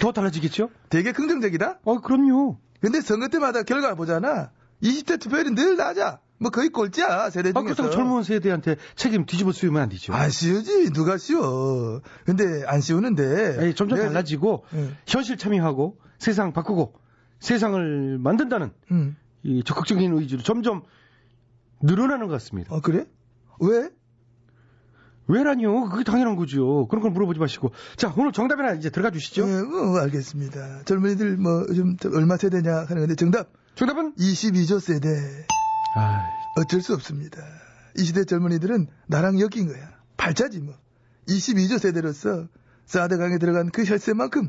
더 0.00 0.12
달라지겠죠? 0.12 0.70
되게 0.88 1.12
긍정적이다? 1.12 1.80
어, 1.84 2.00
그럼요. 2.00 2.58
근데 2.80 3.00
선거 3.00 3.28
때마다 3.28 3.62
결과 3.62 3.94
보잖아. 3.94 4.50
20대 4.82 5.20
투표율이 5.20 5.50
늘 5.54 5.76
낮아. 5.76 6.20
뭐 6.38 6.50
거의 6.50 6.68
꼴찌야, 6.68 7.30
세대 7.30 7.50
아, 7.50 7.52
중에서. 7.52 7.62
그렇다고 7.74 7.90
젊은 7.90 8.22
세대한테 8.22 8.76
책임 8.96 9.26
뒤집어 9.26 9.52
씌우면 9.52 9.82
안 9.82 9.88
되죠. 9.88 10.12
안 10.12 10.30
씌우지, 10.30 10.92
누가 10.92 11.16
씌워. 11.18 12.00
근데 12.24 12.64
안 12.66 12.80
씌우는데. 12.80 13.56
아니, 13.58 13.74
점점 13.74 13.98
내가- 13.98 14.08
달라지고 14.08 14.64
예. 14.74 14.90
현실 15.06 15.36
참여하고 15.36 15.98
세상 16.18 16.52
바꾸고 16.52 16.94
세상을 17.40 18.18
만든다는 18.18 18.70
음. 18.92 19.16
이 19.42 19.62
적극적인 19.64 20.12
의지로 20.18 20.42
점점 20.42 20.82
늘어나는 21.82 22.26
것 22.26 22.32
같습니다. 22.34 22.74
어, 22.74 22.80
그래? 22.80 23.06
왜? 23.60 23.90
왜라뇨? 25.26 25.88
그게 25.90 26.04
당연한 26.04 26.36
거죠. 26.36 26.86
그런 26.88 27.02
걸 27.02 27.10
물어보지 27.10 27.38
마시고. 27.38 27.72
자, 27.96 28.14
오늘 28.16 28.32
정답이나 28.32 28.72
이제 28.72 28.88
들어가 28.90 29.10
주시죠. 29.10 29.46
예, 29.46 29.62
뭐, 29.62 29.98
알겠습니다. 30.00 30.84
젊은이들 30.86 31.36
뭐, 31.36 31.64
요즘 31.68 31.96
얼마 32.14 32.36
세대냐 32.38 32.72
하는 32.88 32.96
건데 33.02 33.14
정답. 33.14 33.50
정답은? 33.74 34.14
22조 34.16 34.80
세대. 34.80 35.08
아, 35.94 36.26
어쩔 36.56 36.80
수 36.80 36.94
없습니다. 36.94 37.38
이 37.96 38.04
시대 38.04 38.24
젊은이들은 38.24 38.86
나랑 39.06 39.40
엮인 39.40 39.66
거야. 39.68 39.90
팔자지 40.16 40.60
뭐. 40.60 40.74
22조 41.28 41.78
세대로서 41.78 42.48
사대강에 42.86 43.38
들어간 43.38 43.70
그 43.70 43.84
혈세만큼 43.84 44.48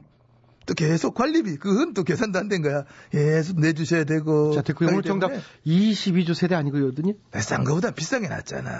또 0.65 0.73
계속 0.75 1.15
관리비 1.15 1.58
그건 1.58 1.93
또 1.93 2.04
계산도 2.04 2.38
안 2.39 2.47
된 2.47 2.62
거야. 2.62 2.84
계속 3.12 3.60
내주셔야 3.60 4.04
되고. 4.04 4.54
자, 4.54 4.62
됐고요. 4.62 4.89
오늘 4.89 5.02
정답 5.04 5.28
때문에 5.30 5.43
22조 5.65 6.34
세대 6.36 6.56
아니거든요? 6.56 7.13
싼 7.34 7.63
거보다 7.63 7.91
비싼 7.91 8.21
게 8.21 8.28
낫잖아. 8.28 8.71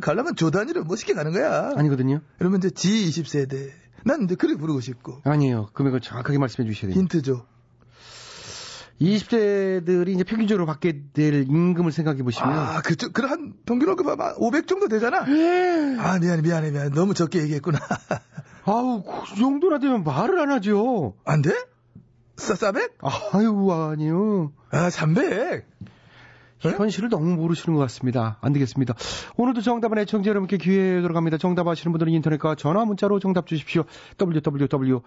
가려면 0.00 0.34
조 0.34 0.50
단위로 0.50 0.84
멋있게 0.84 1.12
가는 1.14 1.32
거야. 1.32 1.72
아니거든요? 1.76 2.20
그러면 2.38 2.58
이제 2.58 2.68
G20 2.70 3.26
세대. 3.26 3.72
난 4.04 4.22
이제 4.24 4.34
그렇게 4.34 4.58
부르고 4.58 4.80
싶고. 4.80 5.20
아니에요. 5.24 5.68
금액을 5.74 6.00
정확하게 6.00 6.38
말씀해 6.38 6.68
주셔야 6.70 6.90
돼요. 6.92 6.98
힌트 7.00 7.22
줘. 7.22 7.46
20대들이 9.00 10.08
이제 10.08 10.24
평균적으로 10.24 10.66
받게 10.66 11.02
될 11.12 11.42
임금을 11.48 11.92
생각해 11.92 12.22
보시면 12.22 12.52
아, 12.52 12.80
그쪽, 12.82 13.12
그럼 13.12 13.30
한 13.30 13.52
평균 13.66 13.88
월급 13.88 14.08
아마 14.08 14.32
500 14.36 14.66
정도 14.66 14.88
되잖아? 14.88 15.24
예. 15.28 15.96
아, 15.98 16.18
미안해, 16.18 16.42
미안해, 16.42 16.70
미안해. 16.70 16.90
너무 16.90 17.14
적게 17.14 17.40
얘기했구나. 17.42 17.78
아우, 18.64 19.02
그 19.04 19.36
정도나 19.36 19.78
되면 19.78 20.02
말을 20.02 20.40
안 20.40 20.50
하죠. 20.50 21.14
안 21.24 21.42
돼? 21.42 21.52
싸, 22.36 22.54
400? 22.54 22.98
아유, 23.32 23.70
아니요. 23.72 24.52
아, 24.70 24.90
300. 24.90 25.66
네? 26.62 26.70
현실을 26.70 27.08
너무 27.08 27.34
모르시는 27.36 27.76
것 27.76 27.82
같습니다. 27.82 28.38
안 28.40 28.52
되겠습니다. 28.52 28.94
오늘도 29.36 29.60
정답은 29.60 29.98
애청자 29.98 30.30
여러분께 30.30 30.56
기회에 30.56 31.02
들어갑니다. 31.02 31.38
정답 31.38 31.68
아시는 31.68 31.92
분들은 31.92 32.12
인터넷과 32.12 32.54
전화 32.54 32.84
문자로 32.84 33.18
정답 33.20 33.46
주십시오. 33.46 33.84
www.mbc.com으로 34.18 35.00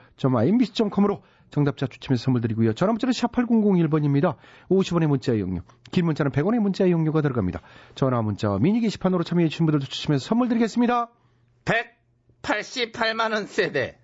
정답자 1.49 1.87
추첨해서 1.87 2.23
선물 2.23 2.41
드리고요. 2.41 2.73
전화 2.73 2.91
문자는 2.93 3.13
샵 3.13 3.31
8001번입니다. 3.31 4.35
50원의 4.69 5.07
문자 5.07 5.33
이용료, 5.33 5.61
긴 5.91 6.05
문자는 6.05 6.31
100원의 6.31 6.59
문자 6.59 6.85
이용료가 6.85 7.21
들어갑니다. 7.21 7.61
전화 7.95 8.21
문자와 8.21 8.59
미니 8.59 8.79
게시판으로 8.81 9.23
참여해 9.23 9.49
주신 9.49 9.65
분들도 9.65 9.87
추첨해서 9.87 10.25
선물 10.25 10.49
드리겠습니다. 10.49 11.09
188만 11.65 13.33
원 13.33 13.47
세대. 13.47 13.97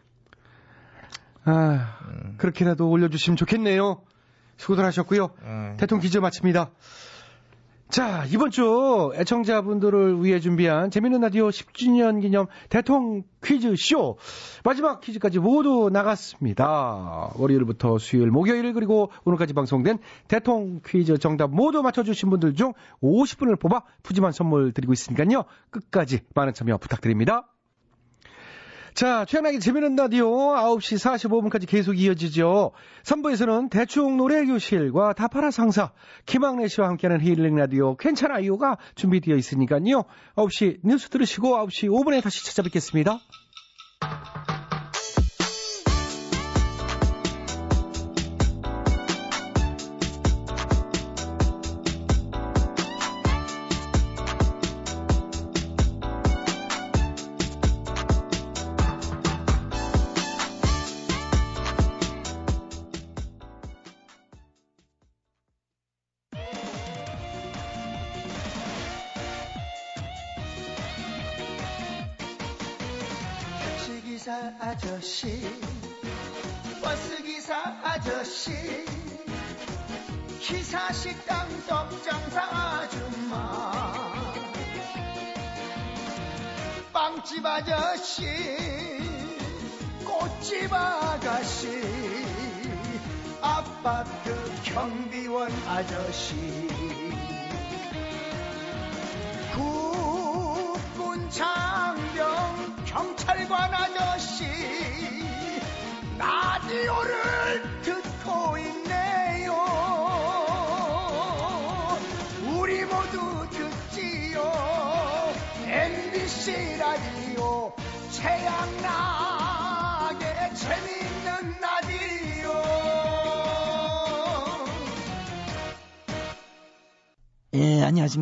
아, 1.43 1.99
그렇게라도 2.37 2.89
올려주시면 2.89 3.37
좋겠네요. 3.37 4.01
수고들 4.57 4.83
하셨고요. 4.85 5.29
음. 5.43 5.75
대통령 5.77 6.01
기저 6.01 6.21
마칩니다. 6.21 6.71
자, 7.95 8.25
이번 8.25 8.51
주 8.51 9.13
애청자분들을 9.15 10.21
위해 10.21 10.41
준비한 10.41 10.91
재밌는 10.91 11.21
라디오 11.21 11.47
10주년 11.47 12.19
기념 12.19 12.47
대통 12.67 13.23
퀴즈 13.41 13.73
쇼. 13.77 14.17
마지막 14.65 14.99
퀴즈까지 14.99 15.39
모두 15.39 15.89
나갔습니다. 15.89 17.31
월요일부터 17.37 17.97
수요일, 17.97 18.31
목요일, 18.31 18.73
그리고 18.73 19.11
오늘까지 19.23 19.53
방송된 19.53 19.99
대통 20.27 20.81
퀴즈 20.85 21.17
정답 21.19 21.51
모두 21.51 21.81
맞춰주신 21.83 22.29
분들 22.31 22.55
중 22.55 22.73
50분을 23.01 23.57
뽑아 23.57 23.83
푸짐한 24.03 24.33
선물 24.33 24.73
드리고 24.73 24.91
있으니까요. 24.91 25.45
끝까지 25.69 26.19
많은 26.35 26.53
참여 26.53 26.79
부탁드립니다. 26.79 27.47
자, 28.95 29.25
최양락의 29.25 29.59
재미있는 29.59 29.97
라디오 29.97 30.31
9시 30.55 31.19
45분까지 31.19 31.67
계속 31.67 31.99
이어지죠. 31.99 32.71
3부에서는 33.03 33.69
대충 33.69 34.15
노래교실과 34.15 35.11
다파라 35.11 35.51
상사, 35.51 35.91
김학래 36.25 36.69
씨와 36.69 36.87
함께하는 36.87 37.19
힐링 37.19 37.57
라디오 37.57 37.97
괜찮아요가 37.97 38.77
준비되어 38.95 39.35
있으니까요. 39.35 40.05
9시 40.37 40.79
뉴스 40.85 41.09
들으시고 41.09 41.57
9시 41.57 41.89
5분에 41.89 42.23
다시 42.23 42.45
찾아뵙겠습니다. 42.45 43.19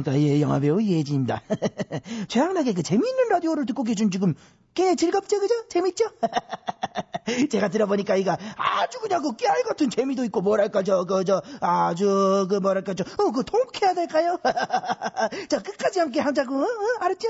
예, 0.08 0.12
안녕하십니까. 0.12 0.20
예, 0.20 0.42
영화배우 0.42 0.82
이혜진입니다. 0.82 1.42
최양락의 2.28 2.74
그 2.76 2.84
재미있는 2.84 3.30
라디오를 3.30 3.66
듣고 3.66 3.84
계신 3.84 4.12
지금 4.12 4.34
꽤 4.74 4.96
즐겁죠, 4.96 5.40
그죠? 5.40 5.68
재밌죠? 5.70 6.06
제가 7.52 7.70
들어보니까 7.70 8.16
이가 8.18 8.38
아주 8.58 9.00
그냥 9.00 9.22
그 9.22 9.36
깨알 9.36 9.64
같은 9.64 9.90
재미도 9.90 10.26
있고 10.26 10.42
뭐랄까 10.42 10.84
저 10.84 11.06
그 11.06 11.24
저 11.26 11.42
아주 11.62 12.48
그 12.50 12.56
뭐랄까 12.56 12.94
저그 12.94 13.32
그 13.32 13.44
통쾌해야 13.46 13.94
될까요? 13.94 14.38
자 15.50 15.62
끝까지 15.62 16.00
함께 16.00 16.20
하자고 16.20 16.56
어? 16.56 16.64
어? 16.64 16.68
알았죠? 17.00 17.30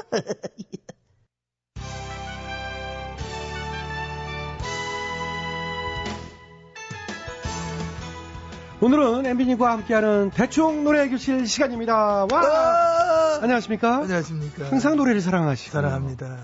오늘은 8.83 9.25
엠비님과 9.25 9.71
함께하는 9.71 10.31
대충 10.31 10.83
노래 10.83 11.07
교실 11.07 11.47
시간입니다. 11.47 12.27
와! 12.29 12.29
아! 12.33 13.39
안녕하십니까? 13.41 13.99
안녕하십니까. 13.99 14.65
항상 14.65 14.97
노래를 14.97 15.21
사랑하시고. 15.21 15.71
사랑합니다. 15.71 16.37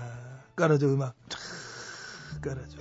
깔아줘 0.56 0.86
음악. 0.86 1.12
촤, 1.28 2.40
깔아줘. 2.40 2.78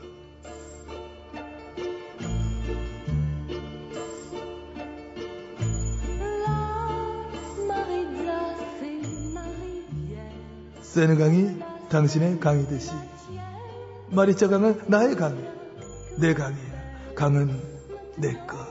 세느 10.83 11.17
강이 11.17 11.59
당신의 11.89 12.39
강이듯이 12.39 12.91
마리짜 14.11 14.47
강은 14.47 14.83
나의 14.87 15.17
강, 15.17 15.37
내 16.17 16.33
강이야. 16.33 17.13
강은 17.15 17.61
내 18.15 18.33
거. 18.47 18.68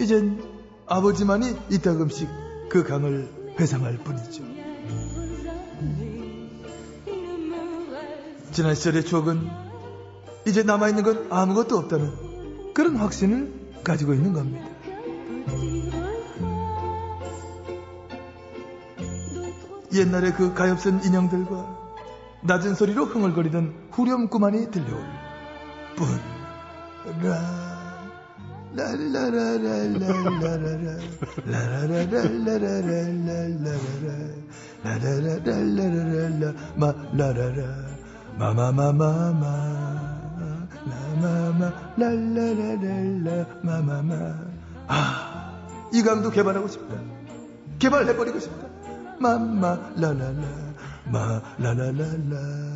이젠 0.00 0.42
아버지만이 0.86 1.54
이따금씩 1.70 2.26
그 2.70 2.82
강을 2.82 3.54
회상할 3.60 3.98
뿐이죠. 3.98 4.42
지난 8.50 8.74
시절의 8.74 9.04
추억은 9.04 9.48
이제 10.46 10.62
남아있는 10.62 11.02
건 11.02 11.26
아무것도 11.30 11.76
없다는 11.76 12.72
그런 12.72 12.96
확신을 12.96 13.52
가지고 13.84 14.14
있는 14.14 14.32
겁니다. 14.32 14.66
옛날에 19.92 20.32
그 20.32 20.54
가엾은 20.54 21.04
인형들과 21.04 21.78
낮은 22.42 22.74
소리로 22.74 23.04
흥얼거리던 23.04 23.88
후렴구만이 23.90 24.70
들려올 24.70 25.04
뿐. 25.96 26.08
라. 27.22 27.79
라라라라라라라라 28.74 30.98
라라라라라라라라라라 31.44 34.08
라라라라라라라 34.84 36.52
마 36.76 36.94
라라라 37.12 37.62
마마마마마 38.38 39.44
마마마 40.84 41.72
랄라라랄라 41.96 43.46
마마마 43.62 44.14
아이 44.86 46.02
강도 46.02 46.30
개발하고 46.30 46.68
싶다 46.68 46.94
개발해버리고 47.80 48.38
싶다 48.38 48.68
마마 49.18 49.90
라라라 49.96 50.42
마 51.06 51.42
라라라라 51.58 52.70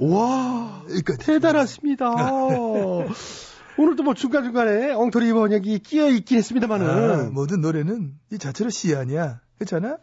와, 0.00 0.82
여기까지. 0.90 1.26
대단하십니다. 1.26 2.10
오늘도 3.78 4.02
뭐 4.02 4.14
중간중간에 4.14 4.92
엉터리 4.92 5.32
번역이 5.32 5.78
끼어 5.80 6.08
있긴 6.08 6.38
했습니다만은. 6.38 6.86
아, 6.88 7.30
모든 7.30 7.60
노래는 7.60 8.14
이 8.30 8.38
자체로 8.38 8.70
시 8.70 8.94
아니야. 8.94 9.40
그렇잖아? 9.58 9.98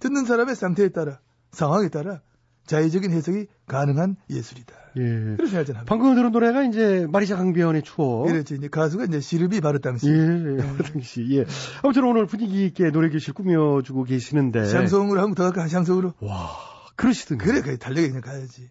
듣는 0.00 0.24
사람의 0.24 0.56
상태에 0.56 0.88
따라, 0.88 1.20
상황에 1.52 1.88
따라 1.88 2.20
자의적인 2.66 3.10
해석이 3.10 3.46
가능한 3.66 4.16
예술이다. 4.30 4.74
예. 4.96 5.02
그렇게 5.02 5.46
생각하잖아. 5.46 5.84
방금 5.86 6.14
들은 6.14 6.32
노래가 6.32 6.64
이제 6.64 7.06
마리자 7.10 7.36
강변의 7.36 7.82
추억. 7.82 8.26
그렇지. 8.26 8.56
이제 8.56 8.68
가수가 8.68 9.04
이제 9.04 9.20
시르비 9.20 9.60
바르 9.60 9.80
당시. 9.80 10.08
예, 10.08 10.12
그 10.12 10.82
당시, 10.82 11.26
예. 11.30 11.44
아무튼 11.82 12.04
오늘 12.04 12.26
분위기 12.26 12.66
있게 12.66 12.90
노래 12.90 13.08
교실 13.08 13.34
꾸며주고 13.34 14.04
계시는데. 14.04 14.66
샹송으로 14.66 15.20
한번 15.20 15.34
더 15.34 15.44
갈까? 15.44 15.66
샹송으로. 15.68 16.14
와, 16.20 16.50
그러시던데. 16.96 17.44
그래, 17.44 17.62
그래. 17.62 17.76
달려가 17.78 18.06
그냥 18.08 18.20
가야지. 18.20 18.70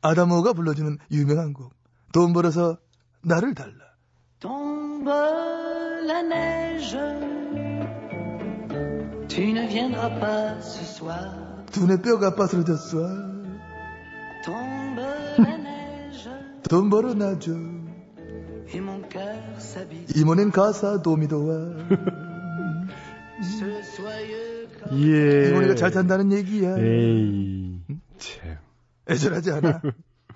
아다모가 0.00 0.52
불러주는 0.52 0.98
유명한 1.10 1.52
곡. 1.52 1.72
돈 2.12 2.32
벌어서 2.32 2.78
나를 3.22 3.54
달라. 3.54 3.72
Tombe 4.40 5.10
la 6.04 6.22
neige, 6.22 6.98
tu 9.28 9.52
ne 9.52 9.66
viendras 9.68 10.10
pas 10.18 10.60
ce 10.60 10.84
soir. 10.84 11.64
두뇌 11.70 12.02
뼈가 12.02 12.34
빠스러졌어. 12.34 12.98
Tombe 14.44 15.06
la 15.38 15.56
neige, 15.56 16.28
돈 16.68 16.90
벌어 16.90 17.14
나줘. 17.14 17.52
et 18.74 18.80
mon 18.80 19.00
cœur 19.08 19.38
s'habille. 19.58 20.06
이모는 20.16 20.50
가사 20.50 21.02
도미도와. 21.02 21.76
Ce 23.42 23.64
soyeux 23.82 24.68
corps 24.78 24.92
예. 24.98 25.48
이모네가 25.50 25.74
잘 25.76 25.92
산다는 25.92 26.32
얘기야. 26.32 26.76
에이, 26.78 27.80
참. 28.18 28.58
애절하지 29.08 29.52
않아. 29.52 29.80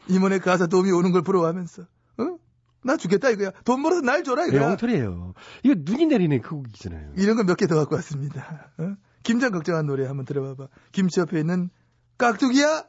이모네 0.09 0.39
가사 0.39 0.67
도움이 0.69 0.93
오는 0.93 1.11
걸 1.11 1.23
부러워하면서. 1.23 1.83
어? 2.87 2.93
나 2.93 2.97
죽겠다 2.97 3.31
이거야. 3.31 3.51
돈 3.65 3.83
벌어서 3.83 4.01
날 4.03 4.23
줘라 4.25 4.47
네, 4.47 4.57
이거야. 4.57 4.71
엉터리예요. 4.71 5.35
이거 5.65 5.75
눈이 5.79 6.07
내리는 6.07 6.41
그 6.41 6.51
곡이잖아요. 6.57 7.13
이런 7.17 7.37
거 7.37 7.43
몇 7.45 7.57
개 7.57 7.67
더 7.67 7.75
갖고 7.77 7.95
왔습니다. 7.97 8.71
어? 8.79 8.95
김장 9.23 9.51
걱정한 9.53 9.87
노래 9.87 10.07
한번 10.07 10.25
들어봐봐. 10.25 10.69
김치 10.93 11.21
옆에 11.21 11.41
있는 11.41 11.71
깍두기야. 12.19 12.85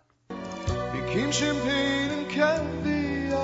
김심피는 1.12 2.28
캔디야 2.28 3.38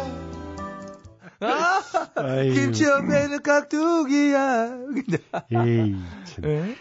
아. 1.40 1.82
김치 2.54 2.84
옆에 2.86 3.24
있는 3.24 3.42
깍두기야. 3.42 4.70
근데, 4.94 5.18
에이, 5.52 5.96
참. 6.26 6.46
에? 6.46 6.76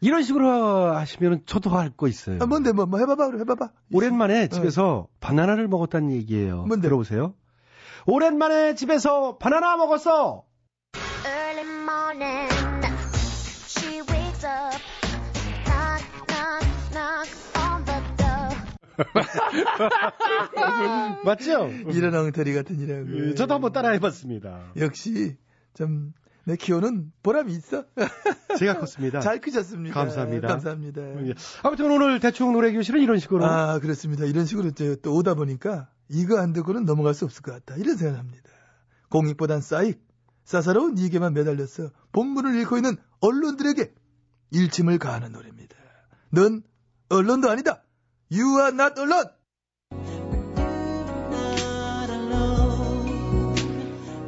이런 0.00 0.22
식으로 0.22 0.94
하시면 0.94 1.42
저도 1.46 1.70
할 1.70 1.90
거 1.90 2.06
있어요. 2.06 2.38
아, 2.40 2.46
뭔데 2.46 2.70
뭐, 2.72 2.86
뭐 2.86 3.00
해봐봐 3.00 3.32
해봐봐. 3.36 3.70
오랜만에 3.92 4.46
집에서 4.48 5.08
바나나를 5.20 5.66
먹었다는 5.66 6.12
얘기예요. 6.12 6.62
뭔데? 6.66 6.86
들어보세요. 6.86 7.34
오랜만에 8.10 8.74
집에서 8.74 9.36
바나나 9.36 9.76
먹었어. 9.76 10.46
Early 11.26 11.68
morning, 11.82 12.48
she 13.68 14.00
wakes 14.00 14.46
up, 14.46 14.80
knock, 15.66 16.02
knock, 16.26 16.66
knock 16.90 17.28
on 17.54 17.84
the 17.84 18.00
door. 18.16 18.48
맞죠? 21.22 21.68
이런 21.92 22.14
엉터리 22.14 22.54
같은 22.54 22.80
이라고. 22.80 23.28
예, 23.28 23.34
저도 23.34 23.52
한번 23.52 23.74
따라해봤습니다. 23.74 24.72
역시 24.78 25.36
좀내 25.74 26.56
키워는 26.58 27.12
보람이 27.22 27.52
있어. 27.52 27.84
제가 28.58 28.78
컸습니다. 28.78 29.20
잘 29.20 29.38
크셨습니다. 29.38 29.92
감사합니다. 29.92 30.48
감사합니다. 30.48 31.02
예. 31.26 31.34
아무튼 31.62 31.90
오늘 31.90 32.20
대충 32.20 32.54
노래 32.54 32.72
교실은 32.72 33.02
이런 33.02 33.18
식으로. 33.18 33.44
아, 33.44 33.78
그렇습니다. 33.80 34.24
이런 34.24 34.46
식으로 34.46 34.70
또 35.02 35.14
오다 35.14 35.34
보니까 35.34 35.90
이거 36.08 36.38
안 36.38 36.52
듣고는 36.52 36.84
넘어갈 36.84 37.14
수 37.14 37.24
없을 37.24 37.42
것 37.42 37.52
같다. 37.52 37.76
이런 37.76 37.96
생각을 37.96 38.18
합니다. 38.18 38.50
공익보단 39.10 39.60
싸익, 39.60 40.00
싸사로운 40.44 40.96
이익에만 40.98 41.34
매달려서 41.34 41.90
본문을 42.12 42.58
읽고 42.60 42.76
있는 42.76 42.96
언론들에게 43.20 43.92
일침을 44.50 44.98
가하는 44.98 45.32
노래입니다. 45.32 45.76
넌 46.30 46.62
언론도 47.10 47.50
아니다. 47.50 47.82
You 48.30 48.58
are 48.60 48.68
not 48.74 49.00
언론. 49.00 49.24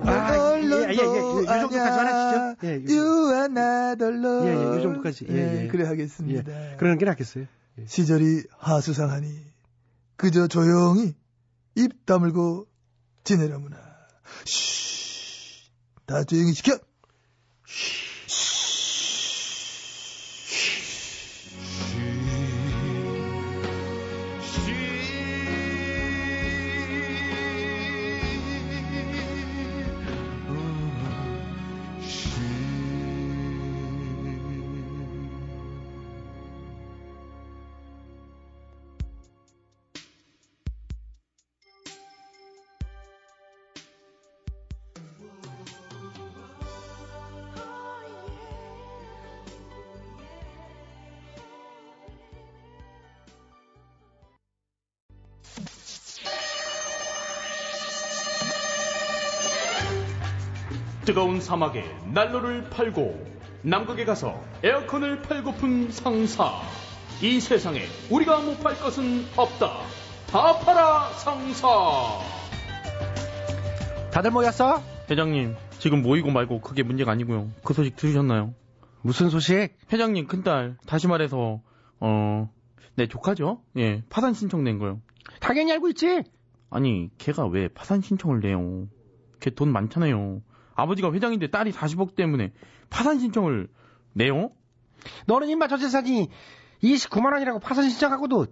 아, 0.03 0.57
예, 0.59 0.63
예, 0.63 0.69
예, 0.69 0.89
예. 0.89 1.43
이 1.43 1.47
정도까지 1.47 1.99
하시죠. 1.99 2.57
예, 2.65 2.75
요- 2.75 2.89
You 2.89 3.33
are 3.35 3.45
not 3.51 4.03
alone. 4.05 4.47
예, 4.49 4.75
예, 4.75 4.79
이 4.79 4.83
정도까지. 4.83 5.27
예, 5.31 5.65
예. 5.65 5.69
그래 5.69 5.85
예. 5.85 5.89
하겠습니다. 5.89 6.77
그러는 6.79 6.99
게 6.99 7.05
낫겠어요. 7.07 7.47
시절이 7.87 8.45
하수상하니 8.59 9.29
그저 10.17 10.49
조용히 10.49 11.15
입 11.75 12.07
다물고 12.07 12.67
지내라무나. 13.25 13.77
쉬, 14.45 15.71
다 16.07 16.25
조용히 16.25 16.53
시켜. 16.55 16.79
뜨거운 61.11 61.41
사막에 61.41 61.83
난로를 62.13 62.71
팔고 62.71 63.27
남극에 63.63 64.05
가서 64.05 64.41
에어컨을 64.63 65.23
팔고픈 65.23 65.91
상사. 65.91 66.61
이 67.21 67.41
세상에 67.41 67.81
우리가 68.13 68.39
못 68.39 68.61
팔 68.63 68.79
것은 68.79 69.25
없다. 69.37 69.81
다 70.29 70.59
팔아 70.61 71.09
상사. 71.15 71.67
다들 74.13 74.31
모였어? 74.31 74.81
회장님, 75.11 75.57
지금 75.81 76.01
모이고 76.03 76.31
말고 76.31 76.61
그게 76.61 76.85
문제가 76.85 77.11
아니고요. 77.11 77.49
그 77.65 77.75
소식 77.75 77.97
들으셨나요? 77.97 78.55
무슨 79.03 79.31
소식? 79.31 79.71
회장님 79.93 80.29
큰딸, 80.29 80.77
다시 80.87 81.09
말해서 81.09 81.61
어, 81.99 82.51
내 82.95 83.09
조카죠? 83.09 83.63
예, 83.79 84.05
파산 84.11 84.33
신청 84.33 84.63
낸 84.63 84.79
거요. 84.79 85.01
당연히 85.41 85.73
알고 85.73 85.89
있지. 85.89 86.23
아니, 86.71 87.11
걔가 87.19 87.49
왜 87.49 87.67
파산 87.67 88.01
신청을 88.01 88.39
내요? 88.39 88.87
걔 89.41 89.51
돈 89.51 89.73
많잖아요. 89.73 90.43
아버지가 90.83 91.13
회장인데 91.13 91.49
딸이 91.51 91.73
40억 91.73 92.15
때문에 92.15 92.53
파산 92.91 93.19
신청을 93.19 93.69
내요? 94.13 94.51
너는 95.27 95.49
임마 95.49 95.69
저 95.69 95.77
재산이 95.77 96.29
29만 96.83 97.33
원이라고 97.33 97.59
파산 97.61 97.89
신청하고도 97.89 98.47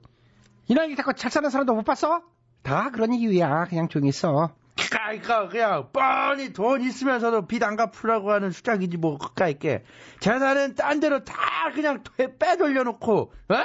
이날 0.69 0.95
자꾸 0.97 1.15
잘 1.15 1.31
사는 1.31 1.49
사람도 1.51 1.75
못 1.75 1.85
봤어? 1.85 2.23
다 2.63 2.91
그런 2.91 3.13
이유야. 3.15 3.65
그냥 3.65 3.89
조용히 3.89 4.09
있어. 4.11 4.53
그러니까 4.91 5.49
그냥 5.49 5.89
뻔히 5.93 6.53
돈 6.53 6.83
있으면서도 6.83 7.47
빚 7.47 7.63
안 7.65 7.77
갚으라고 7.77 8.31
하는 8.33 8.51
수작이지 8.51 8.97
뭐 8.99 9.19
그까이게 9.19 9.85
재산은 10.21 10.75
딴 10.77 11.01
데로 11.01 11.25
다 11.25 11.35
그냥 11.75 12.03
빼돌려놓고 12.39 13.33
어? 13.49 13.57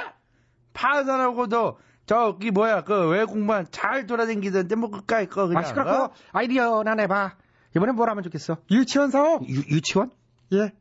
파산하고도 0.72 1.78
저기 2.06 2.50
뭐야 2.50 2.82
그 2.82 3.08
외국만 3.08 3.66
잘 3.70 4.06
돌아다니던데 4.06 4.74
뭐 4.76 4.90
그까이 4.90 5.26
거 5.26 5.46
그냥 5.46 5.62
아, 5.62 5.66
시끄럽고 5.66 6.04
어? 6.04 6.10
아이디어 6.32 6.82
나 6.82 6.94
내봐. 6.94 7.36
이번엔 7.76 7.96
뭘 7.96 8.08
하면 8.10 8.22
좋겠어? 8.22 8.58
유치원 8.70 9.10
사업? 9.10 9.48
유, 9.48 9.58
유치원? 9.74 10.10
예. 10.52 10.72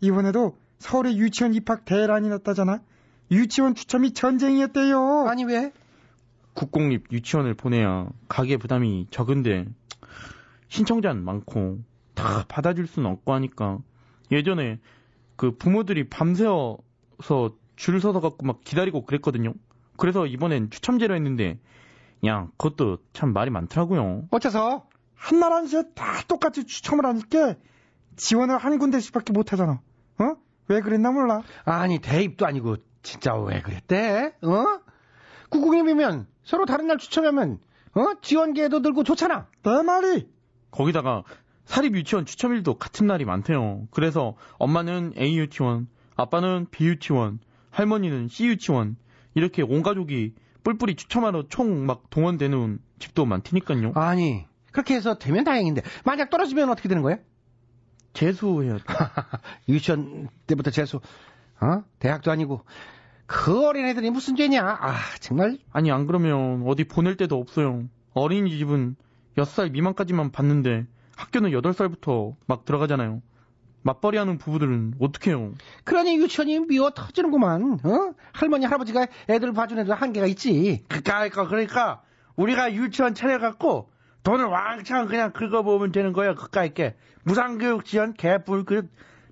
이번에도 0.00 0.56
서울에 0.78 1.16
유치원 1.16 1.54
입학 1.54 1.84
대란이 1.84 2.28
났다잖아. 2.28 2.80
유치원 3.30 3.74
추첨이 3.74 4.12
전쟁이었대요. 4.12 5.26
아니 5.28 5.44
왜? 5.44 5.72
국공립 6.54 7.10
유치원을 7.10 7.54
보내야 7.54 8.08
가계 8.28 8.58
부담이 8.58 9.06
적은데 9.10 9.66
신청자는 10.68 11.24
많고 11.24 11.78
다 12.14 12.44
받아줄 12.48 12.86
수는 12.86 13.10
없고 13.10 13.32
하니까 13.32 13.78
예전에 14.30 14.78
그 15.36 15.56
부모들이 15.56 16.08
밤새워서 16.10 17.56
줄 17.76 18.00
서서 18.00 18.20
갖고 18.20 18.44
막 18.46 18.60
기다리고 18.64 19.06
그랬거든요. 19.06 19.54
그래서 19.96 20.26
이번엔 20.26 20.70
추첨제로 20.70 21.14
했는데 21.14 21.58
야 22.26 22.48
그것도 22.58 22.98
참 23.12 23.32
말이 23.32 23.50
많더라고요. 23.50 24.28
어째서? 24.30 24.86
한나라는 25.14 25.68
다 25.94 26.22
똑같이 26.28 26.64
추첨을 26.64 27.06
하니까 27.06 27.54
지원을 28.16 28.58
한 28.58 28.78
군데씩밖에 28.78 29.32
못 29.32 29.52
하잖아. 29.52 29.80
어? 30.18 30.36
왜 30.68 30.80
그랬나 30.80 31.10
몰라. 31.10 31.42
아니 31.64 31.98
대입도 31.98 32.46
아니고 32.46 32.76
진짜 33.02 33.34
왜 33.36 33.60
그랬대? 33.62 34.34
어? 34.42 34.80
국공립이면 35.50 36.26
서로 36.44 36.66
다른 36.66 36.86
날 36.86 36.98
추첨하면 36.98 37.58
어? 37.94 38.20
지원계도 38.20 38.80
늘고 38.80 39.04
좋잖아. 39.04 39.48
내 39.62 39.82
말이. 39.82 40.28
거기다가 40.70 41.24
사립 41.64 41.94
유치원 41.94 42.24
추첨일도 42.26 42.74
같은 42.78 43.06
날이 43.06 43.24
많대요. 43.24 43.86
그래서 43.90 44.34
엄마는 44.58 45.12
A 45.16 45.38
유치원, 45.38 45.88
아빠는 46.16 46.66
B 46.70 46.86
유치원, 46.86 47.38
할머니는 47.70 48.28
C 48.28 48.46
유치원 48.46 48.96
이렇게 49.34 49.62
온 49.62 49.82
가족이 49.82 50.34
뿔뿔이 50.64 50.94
추첨하러 50.96 51.48
총 51.48 51.86
막 51.86 52.10
동원되는 52.10 52.78
집도 52.98 53.26
많으니까요. 53.26 53.92
아니 53.94 54.46
그렇게 54.72 54.94
해서 54.94 55.18
되면 55.18 55.44
다행인데 55.44 55.82
만약 56.04 56.30
떨어지면 56.30 56.70
어떻게 56.70 56.88
되는 56.88 57.02
거야? 57.02 57.18
재수해야 58.12 58.76
돼. 58.76 58.84
유치원 59.68 60.28
때부터 60.46 60.70
재수. 60.70 61.00
어? 61.60 61.84
대학도 61.98 62.30
아니고 62.30 62.64
그 63.26 63.66
어린애들이 63.66 64.10
무슨 64.10 64.36
죄냐? 64.36 64.62
아 64.62 64.98
정말. 65.20 65.58
아니 65.70 65.90
안 65.90 66.06
그러면 66.06 66.64
어디 66.66 66.84
보낼 66.84 67.16
데도 67.16 67.38
없어요. 67.38 67.84
어린이집은 68.14 68.96
6살 69.36 69.70
미만까지만 69.70 70.32
받는데 70.32 70.86
학교는 71.16 71.50
8살부터 71.50 72.34
막 72.46 72.64
들어가잖아요. 72.64 73.22
맞벌이 73.82 74.16
하는 74.16 74.38
부부들은 74.38 74.94
어떡해요? 75.00 75.54
그러니 75.84 76.16
유치원이 76.18 76.66
미워 76.66 76.90
터지는구만. 76.90 77.80
어? 77.82 78.14
할머니 78.32 78.64
할아버지가 78.64 79.06
애들 79.28 79.52
봐준 79.52 79.78
애들 79.78 79.94
한계가 79.94 80.26
있지. 80.26 80.84
그러니까 80.88 81.46
그러니까 81.48 82.02
우리가 82.36 82.74
유치원 82.74 83.14
차려갖고 83.14 83.90
돈을 84.22 84.44
왕창 84.46 85.06
그냥 85.06 85.32
긁어보면 85.32 85.92
되는 85.92 86.12
거야 86.12 86.34
그까이게 86.34 86.96
무상교육 87.24 87.84
지원 87.84 88.14
개뿔 88.14 88.64
그 88.64 88.88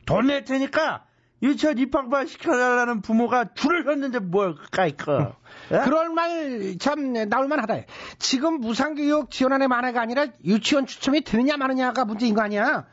돈 0.07 0.27
낼 0.27 0.45
테니까 0.45 1.05
유치원 1.43 1.79
입학만 1.79 2.27
시켜달라는 2.27 3.01
부모가 3.01 3.55
줄을 3.55 3.85
섰는데 3.85 4.19
뭘 4.19 4.55
그까이거 4.57 5.37
그럴 5.69 6.09
말 6.11 6.75
참 6.79 7.13
나올만 7.13 7.61
하다. 7.61 7.83
지금 8.19 8.61
무상교육 8.61 9.31
지원안의 9.31 9.69
만화가 9.69 10.01
아니라 10.03 10.27
유치원 10.45 10.87
추첨이 10.87 11.23
되느냐 11.23 11.57
마느냐가 11.57 12.05
문제인 12.05 12.35
거 12.35 12.43
아니야? 12.43 12.87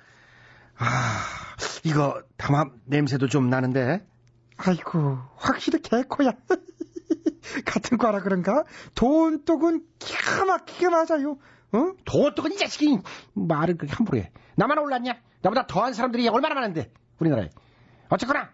아, 0.77 0.85
이거 1.83 2.21
담합 2.37 2.71
냄새도 2.85 3.27
좀 3.27 3.49
나는데. 3.49 4.05
아이고, 4.57 5.17
확실히 5.37 5.81
개코야. 5.81 6.31
같은 7.65 7.97
과라 7.97 8.21
그런가? 8.21 8.63
돈독은 8.95 9.81
기가 9.99 10.45
막히게 10.45 10.89
맞아요. 10.89 11.37
어? 11.77 11.93
돈독은 12.05 12.53
이 12.53 12.57
자식이 12.57 12.99
말을 13.33 13.77
그렇게 13.77 13.95
함부로 13.95 14.17
해. 14.17 14.31
나만 14.55 14.77
올랐냐? 14.77 15.17
나보다 15.41 15.67
더한 15.67 15.93
사람들이 15.93 16.27
얼마나 16.27 16.55
많은데 16.55 16.91
우리나라에. 17.19 17.49
어쨌거나 18.09 18.49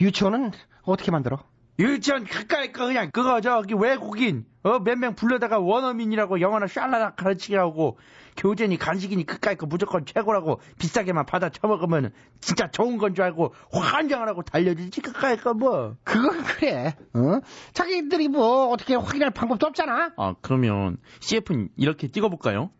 유치원은 0.00 0.52
어떻게 0.82 1.10
만들어? 1.10 1.38
유치원 1.78 2.24
가까이 2.24 2.72
거 2.72 2.86
그냥 2.86 3.10
그거 3.12 3.40
저기 3.40 3.74
외국인 3.74 4.46
어 4.62 4.78
몇 4.78 4.96
명 4.96 5.14
불러다가 5.14 5.58
원어민이라고 5.58 6.40
영어나 6.40 6.66
샬라락 6.68 7.16
가르치게 7.16 7.56
하고 7.56 7.98
교재니 8.36 8.76
간식이니 8.78 9.24
그까이 9.24 9.56
거 9.56 9.66
무조건 9.66 10.04
최고라고 10.04 10.60
비싸게만 10.78 11.26
받아 11.26 11.48
처먹으면 11.50 12.12
진짜 12.40 12.70
좋은 12.70 12.98
건 12.98 13.14
줄 13.14 13.24
알고 13.24 13.54
환장을 13.72 14.26
하고 14.28 14.42
달려들지 14.42 15.00
그까이 15.00 15.36
거 15.36 15.54
뭐. 15.54 15.96
그건 16.02 16.42
그래. 16.42 16.96
어? 17.14 17.40
자기들이 17.72 18.28
뭐 18.28 18.66
어떻게 18.70 18.94
확인할 18.96 19.30
방법도 19.30 19.66
없잖아. 19.68 20.12
아 20.16 20.34
그러면 20.40 20.96
CF는 21.20 21.68
이렇게 21.76 22.08
찍어볼까요? 22.08 22.70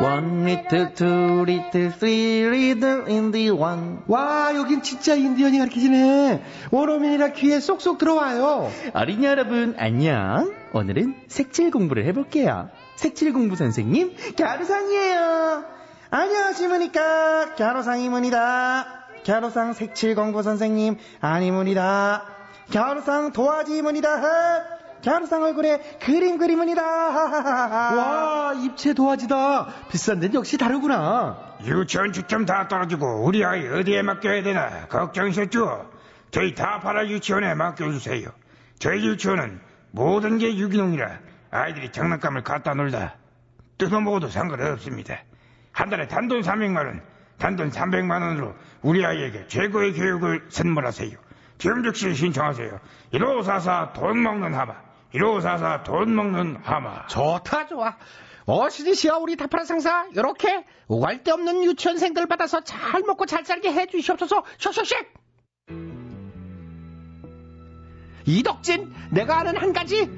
One 0.00 0.44
little, 0.44 0.92
two 0.94 1.44
little, 1.44 1.90
three 1.98 2.44
little 2.44 3.06
in 3.08 3.32
the 3.32 3.50
one. 3.50 4.02
와, 4.06 4.54
여긴 4.54 4.82
진짜 4.82 5.14
인디언이 5.14 5.58
가르치시네. 5.58 6.42
원어민이라 6.70 7.28
귀에 7.28 7.60
쏙쏙 7.60 7.96
들어와요. 7.96 8.70
어린이 8.92 9.24
여러분, 9.24 9.74
안녕. 9.78 10.52
오늘은 10.72 11.22
색칠 11.28 11.70
공부를 11.70 12.04
해볼게요. 12.06 12.68
색칠 12.96 13.32
공부 13.32 13.56
선생님, 13.56 14.14
갸루상이에요. 14.36 15.64
안녕하십니까. 16.10 17.54
갸루상이문이다. 17.56 18.86
갸루상 19.26 19.72
색칠 19.72 20.14
공부 20.14 20.42
선생님, 20.42 20.98
아니문이다. 21.20 22.22
갸루상 22.72 23.32
도화지문이다. 23.32 24.75
갸루상 25.04 25.42
얼굴에 25.42 25.98
그림 26.02 26.38
그림은이다. 26.38 26.82
와, 26.82 28.52
입체 28.54 28.94
도화지다. 28.94 29.66
비싼 29.90 30.20
데는 30.20 30.34
역시 30.34 30.58
다르구나. 30.58 31.56
유치원 31.64 32.12
추첨 32.12 32.44
다 32.44 32.68
떨어지고 32.68 33.24
우리 33.24 33.44
아이 33.44 33.66
어디에 33.66 34.02
맡겨야 34.02 34.42
되나 34.42 34.86
걱정이셨죠? 34.88 35.90
저희 36.30 36.54
다 36.54 36.80
팔아 36.80 37.06
유치원에 37.08 37.54
맡겨주세요. 37.54 38.28
저희 38.78 39.06
유치원은 39.06 39.60
모든 39.92 40.38
게 40.38 40.56
유기농이라 40.56 41.18
아이들이 41.50 41.90
장난감을 41.92 42.42
갖다 42.42 42.74
놀다 42.74 43.14
뜯어먹어도 43.78 44.28
상관없습니다. 44.28 45.18
한 45.72 45.88
달에 45.90 46.08
단돈 46.08 46.40
300만 46.42 46.76
원, 46.76 47.02
단돈 47.38 47.70
300만 47.70 48.22
원으로 48.22 48.54
우리 48.82 49.04
아이에게 49.04 49.46
최고의 49.46 49.92
교육을 49.94 50.46
선물하세요. 50.48 51.16
지금 51.58 51.82
즉시 51.82 52.14
신청하세요. 52.14 52.80
1544 53.12 53.92
돈 53.94 54.22
먹는 54.22 54.54
하마. 54.54 54.74
1544 55.16 55.82
돈 55.82 56.14
먹는 56.14 56.56
하마. 56.62 57.06
좋다, 57.06 57.66
좋아. 57.66 57.96
어시디시여 58.46 59.18
우리 59.18 59.36
다파라 59.36 59.64
상사 59.64 60.06
요렇게 60.14 60.64
오갈 60.86 61.24
데 61.24 61.32
없는 61.32 61.64
유치원생들 61.64 62.26
받아서 62.26 62.60
잘 62.60 63.02
먹고 63.02 63.26
잘 63.26 63.44
살게 63.44 63.72
해주시옵소서 63.72 64.44
슉슉슉 64.58 65.06
이덕진 68.24 68.94
내가 69.10 69.38
아는 69.38 69.56
한 69.56 69.72
가지 69.72 70.08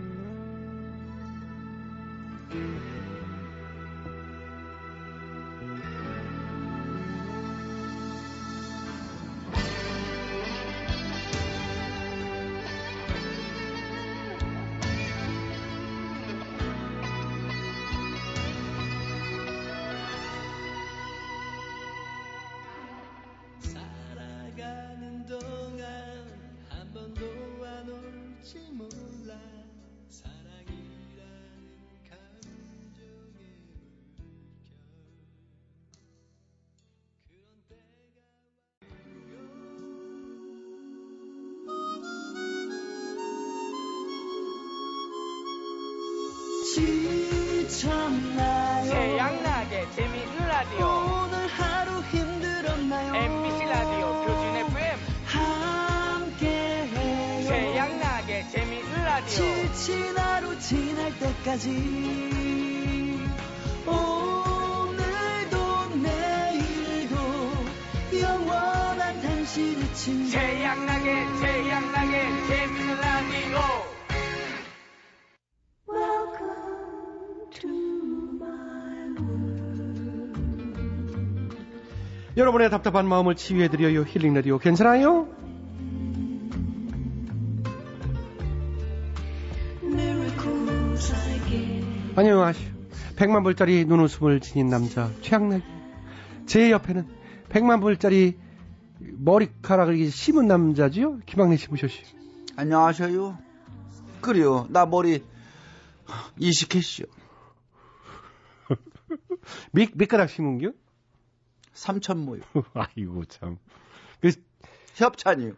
동안 25.29 25.85
한 26.71 26.91
번도 26.95 27.23
안 27.63 27.87
울지 27.87 28.71
못. 28.73 29.18
지날 61.49 61.57
때까지 61.57 61.71
오늘도 63.87 65.57
내일도 66.03 67.17
영원한 68.21 69.23
당신의 69.23 69.95
친구 69.95 70.31
태양나게 70.31 71.25
태양나게 71.41 72.47
재미있는 72.49 72.97
라디오 73.01 73.59
여러분의 82.37 82.71
답답한 82.71 83.09
마음을 83.09 83.35
치유해드려요. 83.35 84.05
힐링 84.05 84.35
라디오 84.35 84.59
괜찮아요? 84.59 85.27
안녕하시오. 92.19 92.69
백만 93.15 93.45
불짜리 93.45 93.85
눈웃음을 93.85 94.41
지닌 94.41 94.67
남자 94.67 95.09
최양락. 95.23 95.63
제 96.47 96.73
옆에는 96.73 97.07
백만 97.49 97.79
불짜리 97.79 98.37
머리카락을 98.99 100.11
심은 100.11 100.49
남자지요. 100.49 101.21
김학래 101.27 101.57
씨 101.57 101.69
모셔시오. 101.69 102.05
안녕하세요. 102.57 103.39
그래요. 104.21 104.67
나 104.69 104.85
머리 104.85 105.25
이식했시오. 106.39 107.07
밑, 109.71 109.93
밑가락 109.95 110.29
심은겨? 110.29 110.73
삼천모요. 111.73 112.41
아이고, 112.75 113.27
참. 113.27 113.59
그, 114.21 114.33
협찬이요. 114.97 115.53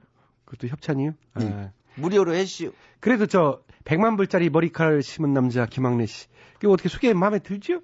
그것도 0.45 0.69
협찬이요? 0.69 1.15
아. 1.33 1.41
응. 1.41 1.73
무료로 1.95 2.35
했시오. 2.35 2.73
그래도 3.01 3.27
저, 3.27 3.63
백만 3.85 4.17
불짜리 4.17 4.51
머리카락을 4.51 5.03
심은 5.03 5.33
남자 5.33 5.67
김학래 5.67 6.07
씨. 6.07 6.27
그게 6.55 6.69
어떻게 6.69 6.89
소개 6.89 7.13
마음에 7.13 7.39
들죠? 7.39 7.83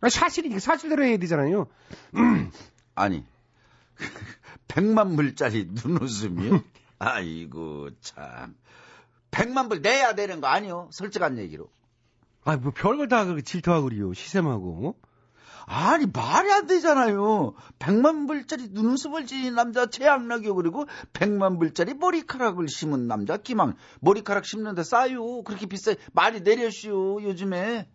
아, 0.00 0.08
사실이, 0.08 0.58
사실대로 0.60 1.04
해야 1.04 1.16
되잖아요. 1.16 1.66
아니, 2.94 3.24
백만 4.68 5.16
불짜리 5.16 5.68
눈웃음이요? 5.70 6.62
아이고, 6.98 7.90
참. 8.00 8.54
백만 9.30 9.68
불 9.68 9.80
내야 9.80 10.14
되는 10.14 10.40
거 10.40 10.46
아니요? 10.46 10.88
솔직한 10.92 11.38
얘기로. 11.38 11.68
아, 12.44 12.56
뭐 12.56 12.72
별걸 12.72 13.08
다 13.08 13.24
그렇게 13.24 13.42
질투하고 13.42 13.88
그래요. 13.88 14.12
시샘하고. 14.12 14.96
어? 15.66 15.72
아니 15.72 16.06
말이 16.12 16.52
안 16.52 16.66
되잖아요. 16.66 17.54
백만 17.78 18.26
불짜리 18.26 18.68
눈웃음을 18.70 19.26
지닌 19.26 19.54
남자 19.54 19.86
최양락이요. 19.86 20.54
그리고 20.54 20.86
백만 21.12 21.58
불짜리 21.58 21.94
머리카락을 21.94 22.68
심은 22.68 23.06
남자 23.06 23.36
김항. 23.36 23.74
머리카락 24.00 24.44
심는데 24.44 24.82
싸요. 24.82 25.42
그렇게 25.42 25.66
비싸. 25.66 25.94
많이 26.12 26.40
내려시오 26.40 27.22
요즘에. 27.22 27.88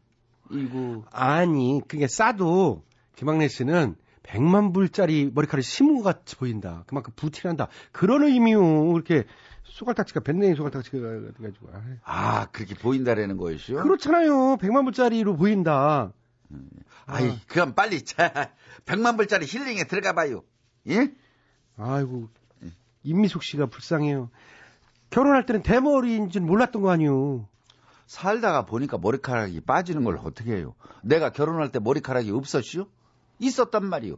이거. 0.52 1.04
아니 1.12 1.82
그게 1.88 2.08
싸도 2.08 2.84
김학래 3.16 3.48
씨는 3.48 3.96
백만 4.24 4.74
불짜리 4.74 5.32
머리카락 5.34 5.64
심은 5.64 5.98
것 5.98 6.04
같이 6.04 6.36
보인다. 6.36 6.84
그만큼 6.88 7.14
부티난다. 7.16 7.68
그런 7.92 8.24
의미요. 8.24 8.94
그렇게 8.94 9.26
소갈딱지가 9.64 10.22
밴댕이 10.22 10.56
소갈딱지가 10.56 10.98
돼가지고. 11.38 11.70
아이. 11.74 11.82
아 12.04 12.48
그렇게 12.48 12.74
보인다라는 12.76 13.38
거였어요? 13.38 13.84
그렇잖아요. 13.84 14.58
백만 14.58 14.84
불짜리로 14.86 15.36
보인다. 15.36 16.12
아이, 17.06 17.40
그럼 17.48 17.74
빨리 17.74 18.04
자, 18.04 18.52
백만 18.86 19.18
불짜리 19.18 19.46
힐링에 19.46 19.84
들어가 19.86 20.14
봐요. 20.14 20.44
예? 20.88 21.12
아이고, 21.78 22.30
임미숙 23.04 23.44
씨가 23.44 23.68
불쌍해요. 23.68 24.30
결혼할 25.10 25.46
때는 25.46 25.64
대머리인 25.64 26.30
줄 26.30 26.42
몰랐던 26.42 26.82
거 26.82 26.92
아니요. 26.92 27.48
살다가 28.06 28.66
보니까 28.66 28.98
머리카락이 28.98 29.62
빠지는 29.62 30.04
걸 30.04 30.20
어떻게 30.24 30.56
해요? 30.56 30.76
내가 31.04 31.30
결혼할 31.32 31.72
때 31.72 31.80
머리카락이 31.80 32.32
없었슈? 32.32 32.88
있었단 33.40 33.86
말이요. 33.86 34.16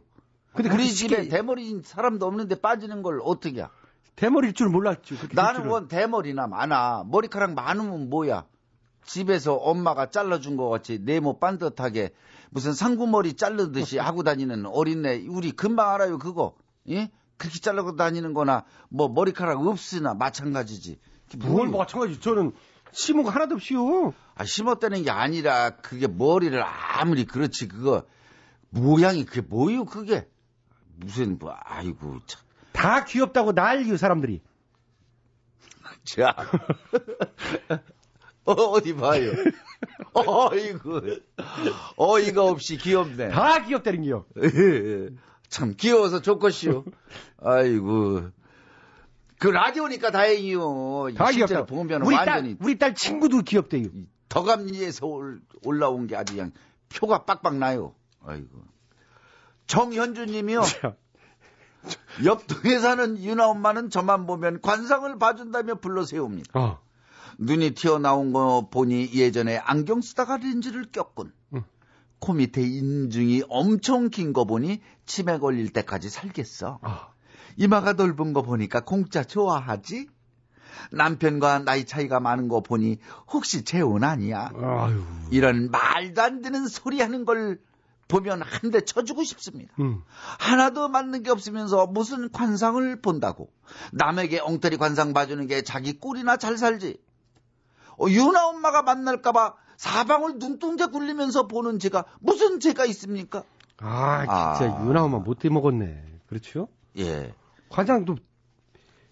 근데 0.54 0.70
우리 0.70 0.90
집에 0.90 1.22
쉽게- 1.24 1.30
대머리인 1.30 1.82
사람도 1.82 2.26
없는데 2.26 2.56
빠지는 2.60 3.02
걸 3.02 3.20
어떻게 3.22 3.62
해? 3.62 3.66
대머리일 4.16 4.52
줄될 4.52 5.30
나는. 5.34 5.66
원 5.70 5.88
대머리나 5.88 6.46
많아. 6.46 7.04
머리카락 7.06 7.54
많으면 7.54 8.10
뭐야? 8.10 8.44
집에서 9.04 9.54
엄마가 9.54 10.10
잘라준 10.10 10.56
것 10.56 10.68
같이 10.68 10.98
네모 11.00 11.38
반듯하게 11.38 12.10
무슨 12.50 12.72
상구머리 12.72 13.34
자르듯이 13.34 13.98
하고 13.98 14.22
다니는 14.22 14.66
어린애 14.66 15.24
우리 15.28 15.52
금방 15.52 15.90
알아요 15.94 16.18
그거 16.18 16.54
예 16.88 17.10
그렇게 17.36 17.58
자르고 17.58 17.96
다니는 17.96 18.34
거나 18.34 18.64
뭐 18.88 19.08
머리카락 19.08 19.66
없으나 19.66 20.14
마찬가지지 20.14 20.98
뭘 21.38 21.66
뭐예요? 21.66 21.78
마찬가지. 21.78 22.20
저는 22.20 22.52
심은 22.92 23.24
거 23.24 23.30
하나도 23.30 23.54
없이요. 23.56 24.12
아, 24.34 24.44
심었다는 24.44 25.02
게 25.04 25.10
아니라 25.10 25.70
그게 25.70 26.06
머리를 26.06 26.62
아무리 26.62 27.24
그렇지 27.24 27.68
그거 27.68 28.04
모양이 28.70 29.24
그게 29.24 29.40
뭐요 29.40 29.84
그게 29.84 30.28
무슨 30.96 31.38
뭐 31.38 31.54
아이고 31.64 32.20
참. 32.26 32.42
다 32.72 33.04
귀엽다고 33.04 33.52
난리요, 33.52 33.96
사람들이. 33.96 34.40
자 36.04 36.34
어, 38.44 38.52
어디 38.52 38.94
봐요 38.94 39.32
어이구 40.14 41.20
어이가 41.96 42.44
없이 42.44 42.76
귀엽네 42.76 43.28
다 43.28 43.64
귀엽다는겨. 43.64 44.24
참 45.48 45.74
귀여워서 45.76 46.20
좋겠시오 46.22 46.84
아이고 47.42 48.30
그 49.38 49.48
라디오니까 49.48 50.10
다행이요 50.12 51.08
다 51.16 51.32
실제로 51.32 51.64
귀엽다. 51.64 51.74
보면 51.74 52.02
우리 52.02 52.14
완전히 52.14 52.56
딸, 52.56 52.64
우리 52.66 52.78
딸 52.78 52.94
친구도 52.94 53.42
귀엽대요. 53.42 53.88
덕암리에서 54.28 55.04
올, 55.06 55.40
올라온 55.64 56.06
게 56.06 56.16
아주 56.16 56.34
그냥 56.34 56.52
표가 56.94 57.24
빡빡 57.24 57.56
나요. 57.56 57.94
아이고. 58.24 58.62
정현주 59.66 60.26
님이요. 60.26 60.62
옆동에 62.24 62.78
사는 62.78 63.18
유나 63.22 63.48
엄마는 63.48 63.90
저만 63.90 64.26
보면 64.26 64.60
관상을 64.60 65.18
봐준다며 65.18 65.74
불러 65.76 66.04
세웁니다. 66.04 66.58
어. 66.58 66.80
눈이 67.38 67.72
튀어나온 67.72 68.32
거 68.32 68.68
보니 68.70 69.12
예전에 69.14 69.58
안경 69.58 70.00
쓰다가 70.00 70.36
렌즈를 70.36 70.86
꼈군. 70.92 71.32
코 72.18 72.32
밑에 72.34 72.62
인중이 72.62 73.42
엄청 73.48 74.08
긴 74.08 74.32
거 74.32 74.44
보니 74.44 74.80
치매 75.06 75.38
걸릴 75.38 75.70
때까지 75.72 76.08
살겠어. 76.08 76.78
이마가 77.56 77.94
넓은 77.94 78.32
거 78.32 78.42
보니까 78.42 78.80
공짜 78.80 79.24
좋아하지? 79.24 80.06
남편과 80.92 81.60
나이 81.60 81.84
차이가 81.84 82.20
많은 82.20 82.48
거 82.48 82.60
보니 82.60 82.98
혹시 83.32 83.64
재혼 83.64 84.04
아니야? 84.04 84.50
아유. 84.54 85.02
이런 85.30 85.70
말도 85.70 86.22
안 86.22 86.42
되는 86.42 86.66
소리 86.68 87.00
하는 87.00 87.24
걸 87.24 87.60
보면 88.08 88.42
한 88.42 88.70
대 88.70 88.82
쳐주고 88.84 89.24
싶습니다. 89.24 89.72
음. 89.80 90.02
하나도 90.38 90.88
맞는 90.88 91.22
게 91.22 91.30
없으면서 91.30 91.86
무슨 91.86 92.30
관상을 92.30 93.00
본다고. 93.00 93.50
남에게 93.92 94.38
엉터리 94.40 94.76
관상 94.76 95.12
봐주는 95.12 95.46
게 95.46 95.62
자기 95.62 95.98
꼴이나 95.98 96.36
잘 96.36 96.56
살지. 96.58 96.98
어, 97.98 98.06
유나 98.08 98.48
엄마가 98.48 98.82
만날까봐 98.82 99.54
사방을 99.76 100.38
눈동자 100.38 100.86
굴리면서 100.88 101.46
보는 101.48 101.78
제가 101.78 102.04
무슨 102.20 102.60
죄가 102.60 102.84
있습니까? 102.86 103.42
아, 103.78 104.54
진짜 104.56 104.74
아. 104.76 104.86
유나 104.86 105.04
엄마 105.04 105.18
못돼 105.18 105.48
먹었네. 105.48 106.04
그렇죠? 106.28 106.68
예. 106.98 107.34
관상도 107.68 108.16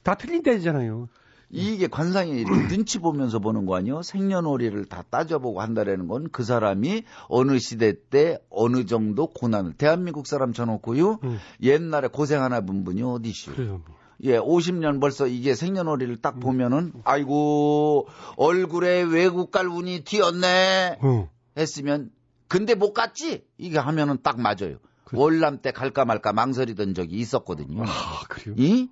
다 0.03 0.15
틀린 0.15 0.43
때잖아요. 0.43 1.09
이게 1.53 1.89
관상이 1.89 2.45
눈치 2.71 3.01
보면서 3.01 3.41
보는 3.41 3.67
거 3.67 3.75
아니요? 3.75 4.03
생년월일을 4.03 4.85
다 4.85 5.03
따져보고 5.11 5.61
한다라는 5.61 6.07
건 6.07 6.29
그 6.31 6.45
사람이 6.45 7.03
어느 7.29 7.59
시대 7.59 7.93
때 8.09 8.39
어느 8.51 8.87
정도 8.87 9.27
고난을 9.27 9.73
대한민국 9.73 10.29
사람 10.29 10.53
쳐놓고요. 10.53 11.19
옛날에 11.63 12.07
고생 12.09 12.43
하나 12.43 12.61
본 12.61 12.85
분이 12.85 13.03
어디시오? 13.03 13.55
그래요. 13.55 13.83
예, 14.23 14.39
50년 14.39 15.01
벌써 15.01 15.27
이게 15.27 15.55
생년월일을 15.55 16.21
딱 16.21 16.41
보면은 16.41 16.93
아이고 17.05 18.09
얼굴에 18.37 19.03
외국 19.03 19.51
갈 19.51 19.67
운이 19.67 20.05
튀었네 20.05 20.99
어. 21.01 21.31
했으면 21.57 22.11
근데 22.49 22.75
못 22.75 22.93
갔지 22.93 23.45
이게 23.59 23.79
하면은 23.79 24.19
딱 24.23 24.41
맞아요. 24.41 24.79
월남 25.13 25.61
때 25.61 25.73
갈까 25.73 26.05
말까 26.05 26.33
망설이던 26.33 26.95
적이 26.95 27.17
있었거든요. 27.17 27.85
아, 27.85 28.23
그래요? 28.29 28.55
이? 28.59 28.89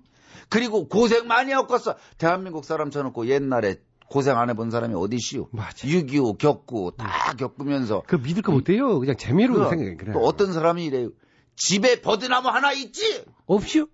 그리고 0.49 0.87
고생 0.87 1.27
많이 1.27 1.53
했겠어. 1.53 1.95
대한민국 2.17 2.65
사람 2.65 2.89
쳐놓고 2.89 3.27
옛날에 3.27 3.77
고생 4.09 4.37
안 4.37 4.49
해본 4.49 4.71
사람이 4.71 4.95
어디시오? 4.95 5.49
6.25 5.51 6.37
겪고 6.37 6.91
다 6.91 7.33
겪으면서. 7.37 8.03
그 8.07 8.15
믿을 8.15 8.41
거 8.41 8.51
못해요. 8.51 8.99
그냥 8.99 9.15
재미로 9.15 9.55
그, 9.55 9.69
생각해. 9.69 9.95
그래. 9.95 10.13
또 10.13 10.19
어떤 10.25 10.51
사람이 10.51 10.83
이래요. 10.85 11.09
집에 11.55 12.01
버드나무 12.01 12.47
하나 12.47 12.71
있지? 12.71 13.23
없이요? 13.45 13.87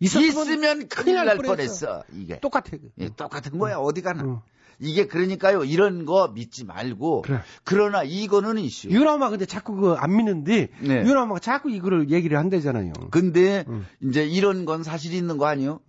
있으면 0.00 0.88
큰일 0.88 1.16
날 1.16 1.36
뻔했어. 1.36 1.46
뻔했어. 1.46 2.04
이게 2.12 2.40
똑같아. 2.40 2.72
예, 2.98 3.08
똑같은 3.10 3.58
거야 3.58 3.76
어디 3.76 4.02
가나. 4.02 4.42
이게 4.82 5.06
그러니까요 5.06 5.62
이런 5.64 6.06
거 6.06 6.28
믿지 6.28 6.64
말고 6.64 7.24
그러나 7.64 8.02
이거는 8.02 8.56
이슈. 8.58 8.88
유나 8.88 9.12
엄마 9.12 9.28
근데 9.28 9.44
자꾸 9.44 9.76
그안 9.76 10.16
믿는데 10.16 10.68
네. 10.80 11.02
유나 11.04 11.24
엄마가 11.24 11.38
자꾸 11.38 11.70
이거를 11.70 12.10
얘기를 12.10 12.38
한대잖아요. 12.38 12.94
근데 13.10 13.66
이제 14.00 14.24
이런 14.24 14.64
건 14.64 14.82
사실 14.82 15.12
있는 15.12 15.36
거 15.36 15.46
아니요? 15.46 15.80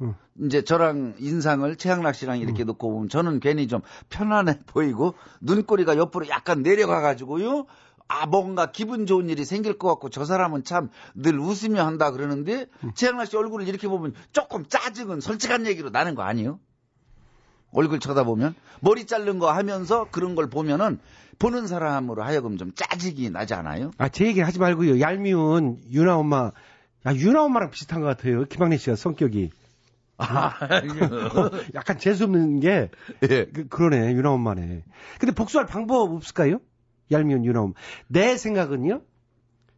이제 0.41 0.63
저랑 0.63 1.15
인상을 1.19 1.73
최양락 1.77 2.15
씨랑 2.15 2.39
이렇게 2.39 2.65
놓고 2.65 2.91
보면 2.91 3.07
저는 3.09 3.39
괜히 3.39 3.69
좀 3.69 3.79
편안해 4.09 4.59
보이고 4.65 5.13
눈꼬리가 5.39 5.95
옆으로 5.95 6.27
약간 6.27 6.61
내려가 6.61 6.99
가지고요. 6.99 7.67
아 8.13 8.25
뭔가 8.25 8.71
기분 8.71 9.05
좋은 9.05 9.29
일이 9.29 9.45
생길 9.45 9.77
것 9.77 9.87
같고 9.87 10.09
저 10.09 10.25
사람은 10.25 10.63
참 10.65 10.89
늘 11.15 11.39
웃으며 11.39 11.85
한다 11.85 12.11
그러는데 12.11 12.65
최양락 12.95 13.27
씨 13.27 13.37
얼굴을 13.37 13.67
이렇게 13.67 13.87
보면 13.87 14.13
조금 14.33 14.65
짜증은 14.67 15.21
솔직한 15.21 15.65
얘기로 15.65 15.89
나는 15.91 16.15
거 16.15 16.23
아니에요? 16.23 16.59
얼굴 17.71 17.99
쳐다보면 17.99 18.53
머리 18.81 19.05
자른 19.05 19.39
거 19.39 19.51
하면서 19.51 20.07
그런 20.11 20.35
걸 20.35 20.49
보면은 20.49 20.99
보는 21.39 21.67
사람으로 21.67 22.23
하여금 22.23 22.57
좀 22.57 22.71
짜증이 22.75 23.29
나지 23.29 23.53
않아요? 23.53 23.91
아, 23.97 24.09
제 24.09 24.25
얘기를 24.27 24.45
하지 24.45 24.59
말고요. 24.59 24.99
얄미운 24.99 25.79
유나 25.89 26.17
엄마. 26.17 26.51
야, 27.07 27.15
유나 27.15 27.43
엄마랑 27.43 27.71
비슷한 27.71 28.01
것 28.01 28.07
같아요. 28.07 28.43
김학래 28.45 28.77
씨가 28.77 28.95
성격이. 28.95 29.49
아, 30.17 30.53
약간 31.73 31.97
재수없는 31.97 32.59
게 32.59 32.89
그, 33.21 33.67
그러네. 33.69 34.13
유나 34.13 34.31
엄마네. 34.31 34.83
근데 35.19 35.33
복수할 35.33 35.65
방법 35.65 36.11
없을까요? 36.13 36.59
얄미운 37.11 37.45
유나 37.45 37.61
엄마. 37.61 37.73
내 38.07 38.37
생각은요. 38.37 39.01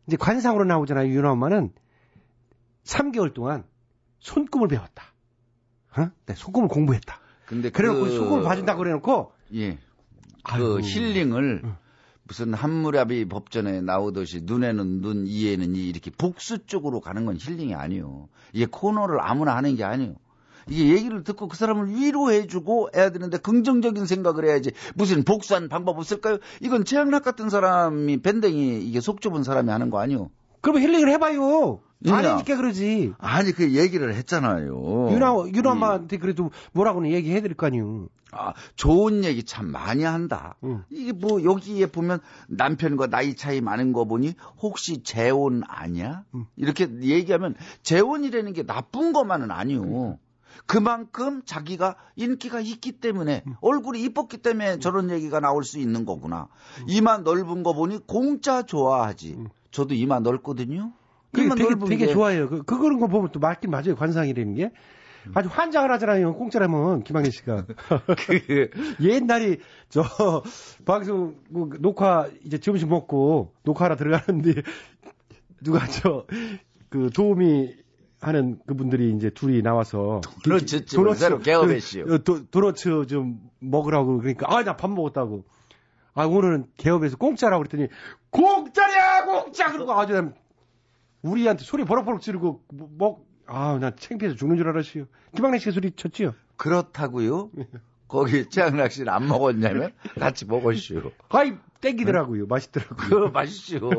이제 0.08 0.18
관상으로 0.18 0.66
나오잖아요. 0.66 1.10
유나 1.10 1.32
엄마는 1.32 1.72
3개월 2.84 3.34
동안 3.34 3.64
손금을 4.20 4.68
배웠다. 4.68 5.04
어? 5.98 6.10
네, 6.26 6.34
손금을 6.36 6.68
공부했다. 6.68 7.20
근데 7.46 7.70
그래놓고 7.70 8.04
그- 8.04 8.16
손금을 8.16 8.44
봐준다고 8.44 8.80
그래놓고 8.80 9.34
예. 9.56 9.78
아이고. 10.44 10.76
그 10.76 10.82
힐링을 10.82 11.64
무슨 12.26 12.54
한무라비 12.54 13.26
법전에 13.28 13.82
나오듯이 13.82 14.42
눈에는 14.44 15.02
눈, 15.02 15.28
이에는 15.28 15.76
이 15.76 15.90
이렇게 15.90 16.10
복수 16.12 16.66
쪽으로 16.66 17.00
가는 17.02 17.26
건 17.26 17.38
힐링이 17.40 17.76
아니에요. 17.76 18.30
이게 18.54 18.66
코너를 18.66 19.20
아무나 19.22 19.56
하는 19.56 19.76
게 19.76 19.84
아니에요. 19.84 20.16
이게 20.68 20.90
얘기를 20.90 21.24
듣고 21.24 21.48
그 21.48 21.58
사람을 21.58 21.96
위로해주고 21.96 22.90
해야 22.96 23.10
되는데 23.12 23.38
긍정적인 23.38 24.06
생각을 24.06 24.46
해야지 24.46 24.72
무슨 24.96 25.24
복수하는 25.24 25.70
방법 25.70 25.98
없을까요? 25.98 26.38
이건 26.62 26.86
최양락 26.86 27.24
같은 27.24 27.50
사람이 27.50 28.22
밴댕이 28.22 28.82
이게 28.84 29.02
속 29.02 29.22
좁은 29.22 29.44
사람이 29.44 29.70
하는 29.70 29.90
거 29.90 30.00
아니에요. 30.00 30.30
그러면 30.62 30.82
힐링을 30.84 31.10
해봐요. 31.10 31.82
해니까 32.06 32.58
그러지. 32.58 33.14
아니 33.18 33.52
그 33.52 33.76
얘기를 33.76 34.14
했잖아요. 34.14 35.10
유나, 35.12 35.36
유나 35.54 35.70
예. 35.70 35.72
엄마한테 35.72 36.18
그래도 36.18 36.52
뭐라고는 36.74 37.12
얘기해 37.12 37.42
드릴 37.42 37.56
거 37.56 37.68
아니에요. 37.68 38.08
아, 38.32 38.54
좋은 38.76 39.24
얘기 39.24 39.44
참 39.44 39.68
많이 39.72 40.04
한다. 40.04 40.56
이게 40.90 41.12
뭐 41.12 41.44
여기에 41.44 41.88
보면 41.88 42.20
남편과 42.48 43.08
나이 43.08 43.36
차이 43.36 43.62
많은 43.62 43.94
거 43.94 44.06
보니 44.06 44.34
혹시 44.60 45.04
재혼 45.04 45.62
아니야? 45.68 46.24
이렇게 46.56 46.90
얘기하면 47.02 47.56
재혼이라는 47.84 48.54
게 48.54 48.66
나쁜 48.66 49.14
것만은 49.14 49.52
아니요. 49.52 50.18
그만큼 50.66 51.42
자기가 51.46 51.96
인기가 52.16 52.60
있기 52.60 52.94
때문에 52.94 53.44
얼굴이 53.62 54.02
이뻤기 54.04 54.38
때문에 54.38 54.80
저런 54.80 55.10
얘기가 55.10 55.40
나올 55.40 55.64
수 55.64 55.80
있는 55.80 56.06
거구나. 56.06 56.48
이마 56.88 57.18
넓은 57.18 57.64
거 57.64 57.74
보니 57.74 58.06
공짜 58.08 58.64
좋아하지. 58.64 59.44
저도 59.72 59.94
이마 59.94 60.20
넓거든요. 60.20 60.94
그게 61.32 61.46
이마 61.46 61.56
되게, 61.56 61.70
넓은 61.70 61.88
되게 61.90 62.06
게 62.06 62.14
좋아해요. 62.14 62.48
그, 62.48 62.64
그런 62.64 63.00
거 63.00 63.08
보면 63.08 63.32
또 63.32 63.40
맞긴 63.40 63.72
맞아요. 63.72 63.96
관상이라는 63.96 64.54
게. 64.56 64.72
아주 65.34 65.50
환장을 65.50 65.90
하잖아요. 65.92 66.34
공짜라면, 66.36 67.04
김학래 67.04 67.30
씨가. 67.30 67.66
그, 68.28 68.70
옛날에, 69.02 69.58
저, 69.90 70.04
방송, 70.86 71.38
뭐, 71.50 71.70
녹화, 71.80 72.30
이제 72.44 72.58
점심 72.58 72.90
먹고, 72.90 73.54
녹화하러 73.64 73.96
들어가는데, 73.96 74.62
누가 75.64 75.88
저, 75.88 76.26
그, 76.90 77.10
도우미 77.10 77.74
하는 78.24 78.60
그분들이 78.66 79.14
이제 79.16 79.30
둘이 79.30 79.62
나와서. 79.62 80.22
도너츠 80.44 80.86
집을 80.86 81.16
새로 81.16 81.40
개업했시오. 81.40 82.06
그, 82.06 82.24
도, 82.24 82.46
도너츠 82.48 83.08
좀 83.08 83.40
먹으라고. 83.60 84.18
그러니까, 84.20 84.48
아, 84.50 84.64
나 84.64 84.76
밥 84.78 84.92
먹었다고. 84.92 85.46
아, 86.16 86.26
오늘은 86.26 86.68
개업에서 86.78 87.18
공짜라고 87.18 87.64
그랬더니, 87.64 87.88
공짜냐, 88.30 89.26
공짜! 89.26 89.72
그러고 89.72 89.94
아주 89.94 90.32
우리한테 91.22 91.64
소리 91.64 91.86
버럭버럭 91.86 92.22
지르고, 92.22 92.64
뭐, 92.72 93.26
아, 93.48 93.78
나 93.80 93.92
창피해서 93.96 94.36
죽는 94.38 94.58
줄 94.58 94.70
알았어요. 94.70 95.06
김학래 95.36 95.58
씨가 95.60 95.72
소리 95.72 95.92
쳤지요? 95.92 96.34
그렇다고요? 96.58 97.50
거기 98.08 98.48
최양락 98.48 98.92
씨는 98.92 99.10
안 99.12 99.28
먹었냐면 99.28 99.92
같이 100.20 100.46
먹으시오. 100.46 101.12
아이, 101.30 101.54
땡기더라고요. 101.84 102.48
맛있더라고요. 102.48 102.98
그 102.98 103.16
맛있죠. 103.32 103.90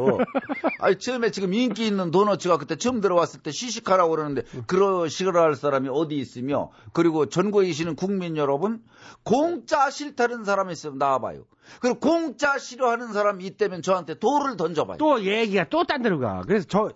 아니 0.80 0.98
처음에 0.98 1.30
지금 1.30 1.52
인기 1.54 1.86
있는 1.86 2.10
도너츠가 2.10 2.56
그때 2.58 2.76
처음 2.76 3.00
들어왔을 3.00 3.40
때 3.40 3.50
시식하라고 3.50 4.10
그러는데 4.10 4.42
그러 4.66 5.06
싫어할 5.06 5.54
사람이 5.54 5.88
어디 5.92 6.16
있으며 6.16 6.70
그리고 6.92 7.26
전국에 7.26 7.66
계시는 7.66 7.94
국민 7.94 8.36
여러분 8.36 8.82
공짜 9.22 9.90
싫다는 9.90 10.44
사람이 10.44 10.72
있으면 10.72 10.98
나와봐요. 10.98 11.44
그리고 11.80 11.98
공짜 11.98 12.58
싫어하는 12.58 13.12
사람이 13.12 13.44
있다면 13.44 13.82
저한테 13.82 14.18
돌을 14.18 14.56
던져봐요. 14.56 14.98
또 14.98 15.22
얘기가 15.22 15.68
또 15.68 15.84
딴 15.84 16.02
데로 16.02 16.18
가. 16.18 16.42
그래서 16.46 16.66
저, 16.68 16.90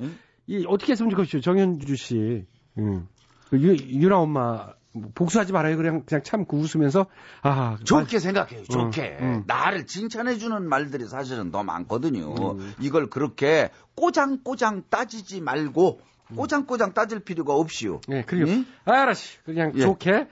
이, 0.46 0.64
어떻게 0.66 0.92
했으면 0.92 1.10
좋겠어요. 1.10 1.42
정현주 1.42 1.96
씨. 1.96 2.44
응. 2.78 3.06
그 3.50 3.60
유, 3.60 3.74
유나 3.76 4.18
엄마, 4.18 4.72
복수하지 5.14 5.52
말아요. 5.52 5.76
그냥, 5.76 6.02
그냥 6.06 6.22
참고 6.22 6.56
웃으면서, 6.56 7.06
아. 7.42 7.76
좋게 7.84 8.18
생각해요. 8.18 8.60
응, 8.60 8.64
좋게. 8.64 9.18
응. 9.20 9.44
나를 9.46 9.86
칭찬해주는 9.86 10.68
말들이 10.68 11.06
사실은 11.06 11.50
더 11.50 11.62
많거든요. 11.62 12.34
음. 12.54 12.74
이걸 12.80 13.08
그렇게 13.10 13.70
꼬장꼬장 13.94 14.84
따지지 14.88 15.40
말고 15.40 16.00
꼬장꼬장 16.36 16.94
따질 16.94 17.20
필요가 17.20 17.54
없이요. 17.54 18.00
네, 18.08 18.22
그래요. 18.22 18.64
아, 18.84 18.92
알았어. 19.02 19.38
그냥 19.44 19.72
예. 19.76 19.80
좋게. 19.80 20.28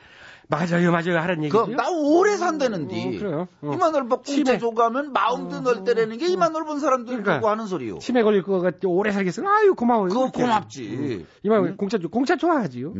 맞아요, 0.49 0.93
맞아요. 0.93 1.19
하는 1.19 1.43
얘기죠. 1.43 1.67
그, 1.67 1.71
나 1.73 1.89
오래 1.91 2.37
산다는디. 2.37 3.17
어, 3.17 3.19
그래요. 3.19 3.49
어. 3.63 3.73
이만 3.75 3.91
넓어 3.93 4.17
공짜 4.17 4.33
치매. 4.33 4.59
줘가면 4.59 5.13
마음도 5.13 5.61
넓다라는 5.61 6.19
게 6.19 6.29
이만 6.29 6.53
넓은 6.53 6.79
사람들 6.79 7.23
그러니까. 7.25 7.51
하는 7.51 7.67
소리요. 7.67 7.99
치매 7.99 8.23
걸릴 8.23 8.43
것 8.45 8.61
같아. 8.61 8.79
오래 8.87 9.11
살겠어. 9.11 9.43
아유, 9.45 9.75
고마워요. 9.75 10.09
그거. 10.11 10.31
고맙지. 10.31 11.27
이만 11.43 11.77
공짜, 11.77 11.99
줘- 11.99 12.09
공짜 12.09 12.37
좋아하지요. 12.37 12.95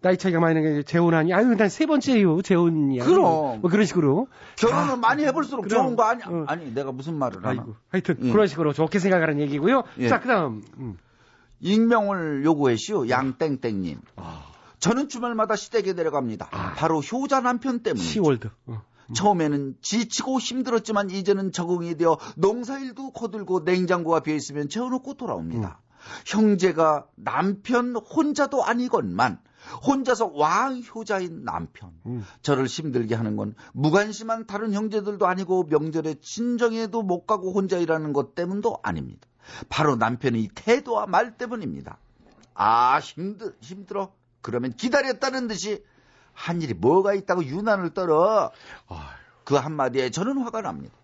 나이 0.00 0.16
차이가 0.16 0.38
많이 0.38 0.54
나게 0.54 0.82
재혼하니, 0.84 1.32
아유, 1.34 1.56
난 1.56 1.68
세 1.68 1.84
번째예요. 1.86 2.42
재혼이야. 2.42 3.04
그럼. 3.04 3.60
뭐 3.60 3.70
그런 3.70 3.84
식으로. 3.84 4.28
결혼을 4.56 4.96
많이 4.96 5.24
해볼수록 5.24 5.64
그럼. 5.66 5.82
좋은 5.86 5.96
거 5.96 6.04
아니, 6.04 6.22
아니, 6.46 6.72
내가 6.72 6.92
무슨 6.92 7.14
말을 7.14 7.38
하나. 7.38 7.48
아이고. 7.48 7.74
하여튼, 7.88 8.16
예. 8.22 8.30
그런 8.30 8.46
식으로 8.46 8.72
좋게 8.72 9.00
생각하는 9.00 9.40
얘기고요. 9.40 9.82
예. 9.98 10.08
자, 10.08 10.20
그 10.20 10.28
다음. 10.28 10.62
음. 10.78 10.98
익명을 11.60 12.44
요구했시오. 12.44 13.08
양땡땡님. 13.08 13.98
아. 14.16 14.44
저는 14.78 15.08
주말마다 15.08 15.56
시댁에 15.56 15.94
내려갑니다. 15.94 16.46
바로 16.76 17.00
효자 17.00 17.40
남편 17.40 17.80
때문에. 17.82 18.00
시월드. 18.04 18.50
처음에는 19.14 19.74
지치고 19.82 20.38
힘들었지만 20.38 21.10
이제는 21.10 21.50
적응이 21.50 21.96
되어 21.96 22.18
농사일도 22.36 23.10
거들고 23.12 23.60
냉장고가 23.60 24.20
비어있으면 24.20 24.68
재워놓고 24.68 25.14
돌아옵니다. 25.14 25.80
형제가 26.26 27.06
남편 27.16 27.96
혼자도 27.96 28.64
아니건만 28.64 29.40
혼자서 29.86 30.32
왕효자인 30.34 31.44
남편. 31.44 31.92
저를 32.42 32.66
힘들게 32.66 33.14
하는 33.14 33.36
건 33.36 33.54
무관심한 33.72 34.46
다른 34.46 34.72
형제들도 34.72 35.26
아니고 35.26 35.64
명절에 35.64 36.16
친정에도 36.20 37.02
못 37.02 37.26
가고 37.26 37.52
혼자 37.52 37.78
일하는 37.78 38.12
것 38.12 38.34
때문도 38.34 38.78
아닙니다. 38.82 39.26
바로 39.68 39.96
남편의 39.96 40.42
이 40.42 40.48
태도와 40.54 41.06
말 41.06 41.36
때문입니다. 41.36 41.98
아 42.54 42.98
힘들 42.98 43.54
힘들어. 43.60 44.12
그러면 44.40 44.72
기다렸다는 44.72 45.48
듯이 45.48 45.84
한 46.32 46.62
일이 46.62 46.74
뭐가 46.74 47.14
있다고 47.14 47.44
유난을 47.44 47.94
떨어. 47.94 48.52
그 49.44 49.54
한마디에 49.54 50.10
저는 50.10 50.38
화가 50.38 50.62
납니다. 50.62 50.94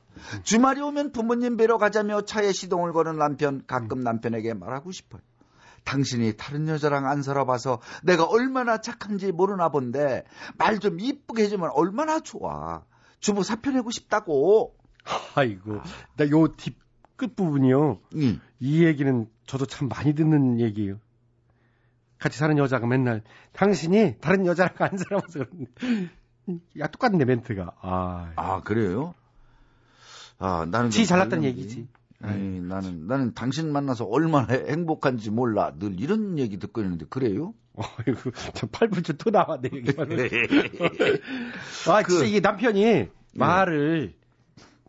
주말이 0.44 0.80
오면 0.80 1.12
부모님 1.12 1.56
뵈러 1.56 1.78
가자며 1.78 2.22
차에 2.22 2.52
시동을 2.52 2.92
거는 2.92 3.18
남편 3.18 3.64
가끔 3.66 4.00
남편에게 4.00 4.54
말하고 4.54 4.92
싶어요. 4.92 5.22
당신이 5.84 6.34
다른 6.36 6.66
여자랑 6.68 7.06
안 7.06 7.22
살아봐서 7.22 7.80
내가 8.02 8.24
얼마나 8.24 8.80
착한지 8.80 9.32
모르나 9.32 9.68
본데 9.68 10.24
말 10.58 10.78
좀 10.78 10.98
이쁘게 11.00 11.44
해주면 11.44 11.70
얼마나 11.74 12.20
좋아. 12.20 12.82
주부 13.20 13.42
사표 13.44 13.70
내고 13.70 13.90
싶다고. 13.90 14.74
아이고. 15.34 15.80
나 16.16 16.24
요 16.30 16.48
뒷 16.56 16.76
끝부분이요. 17.16 18.00
이 18.60 18.84
얘기는 18.84 19.26
저도 19.46 19.66
참 19.66 19.88
많이 19.88 20.14
듣는 20.14 20.58
얘기예요. 20.60 20.96
같이 22.18 22.38
사는 22.38 22.56
여자가 22.58 22.86
맨날 22.86 23.22
당신이 23.52 24.16
다른 24.20 24.46
여자랑 24.46 24.74
안 24.78 24.96
살아봐서 24.96 25.40
그러는데 25.40 26.10
야 26.78 26.86
똑같네 26.88 27.24
멘트가. 27.24 27.72
아, 27.80 28.32
아 28.36 28.60
그래요? 28.62 29.14
아 30.38 30.66
나는 30.68 30.90
지좀 30.90 31.06
잘났다는. 31.06 31.44
얘기지. 31.44 31.86
아이, 32.26 32.38
나는 32.60 33.06
나는 33.06 33.34
당신 33.34 33.72
만나서 33.72 34.04
얼마나 34.04 34.54
행복한지 34.54 35.30
몰라. 35.30 35.72
늘 35.78 36.00
이런 36.00 36.38
얘기 36.38 36.58
듣고 36.58 36.80
있는데 36.82 37.06
그래요? 37.08 37.54
어이구, 37.76 38.30
저 38.54 38.66
8분째 38.68 39.18
또 39.18 39.30
나왔네, 39.30 39.68
얘기만은. 39.74 40.28
아, 41.90 42.02
진짜 42.02 42.24
이게 42.24 42.40
남편이 42.40 43.08
말을, 43.34 44.14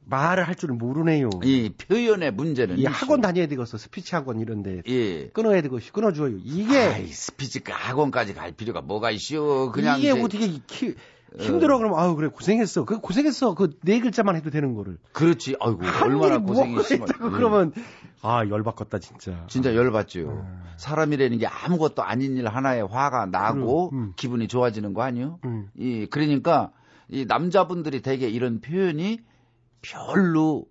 말을 0.06 0.48
할 0.48 0.54
줄을 0.56 0.76
모르네요. 0.76 1.30
이 1.44 1.72
표현의 1.78 2.32
문제는 2.32 2.78
이. 2.78 2.86
학원 2.86 3.22
다녀야 3.22 3.48
되겠어. 3.48 3.78
스피치 3.80 4.14
학원 4.14 4.40
이런데. 4.40 4.84
예. 4.88 5.30
끊어야 5.30 5.62
되고, 5.62 5.80
끊어줘요. 5.92 6.38
이게. 6.44 6.78
아이, 6.78 7.08
스피치 7.08 7.62
학원까지 7.68 8.36
갈 8.36 8.52
필요가 8.52 8.82
뭐가 8.82 9.10
있어. 9.12 9.72
그냥 9.72 9.98
이게 10.00 10.12
이제- 10.12 10.22
어떻게 10.22 10.48
키, 10.68 10.96
힘들어 11.40 11.78
그러면 11.78 12.00
아유 12.00 12.16
그래 12.16 12.28
고생했어. 12.30 12.86
그 12.86 13.00
고생했어. 13.00 13.56
그 13.56 13.70
네 13.84 14.00
글자만 14.00 14.36
해도 14.36 14.50
되는 14.50 14.74
거를. 14.74 14.98
그렇지. 15.12 15.56
아이고 15.60 15.84
한 15.84 16.04
얼마나 16.12 16.38
고생이 16.40 16.82
심하 16.84 17.06
있다고 17.06 17.32
그러면 17.32 17.74
아 18.22 18.46
열받겠다 18.48 19.00
진짜. 19.00 19.46
진짜 19.48 19.76
열받죠. 19.76 20.20
음. 20.22 20.64
사람이라는 20.78 21.38
게 21.38 21.48
아무것도 21.48 22.04
아닌 22.04 22.38
일 22.38 22.48
하나에 22.48 22.82
화가 22.82 23.28
나고 23.28 23.92
음, 23.94 24.14
기분이 24.16 24.48
좋아지는 24.48 24.94
거 24.94 25.04
아니요? 25.04 25.40
음. 25.46 25.70
이 25.78 26.08
그러니까 26.10 26.72
이 27.10 27.26
남자분들이 27.26 28.02
되게 28.02 28.28
이런 28.30 28.62
표현이 28.62 29.20
별로 29.82 30.66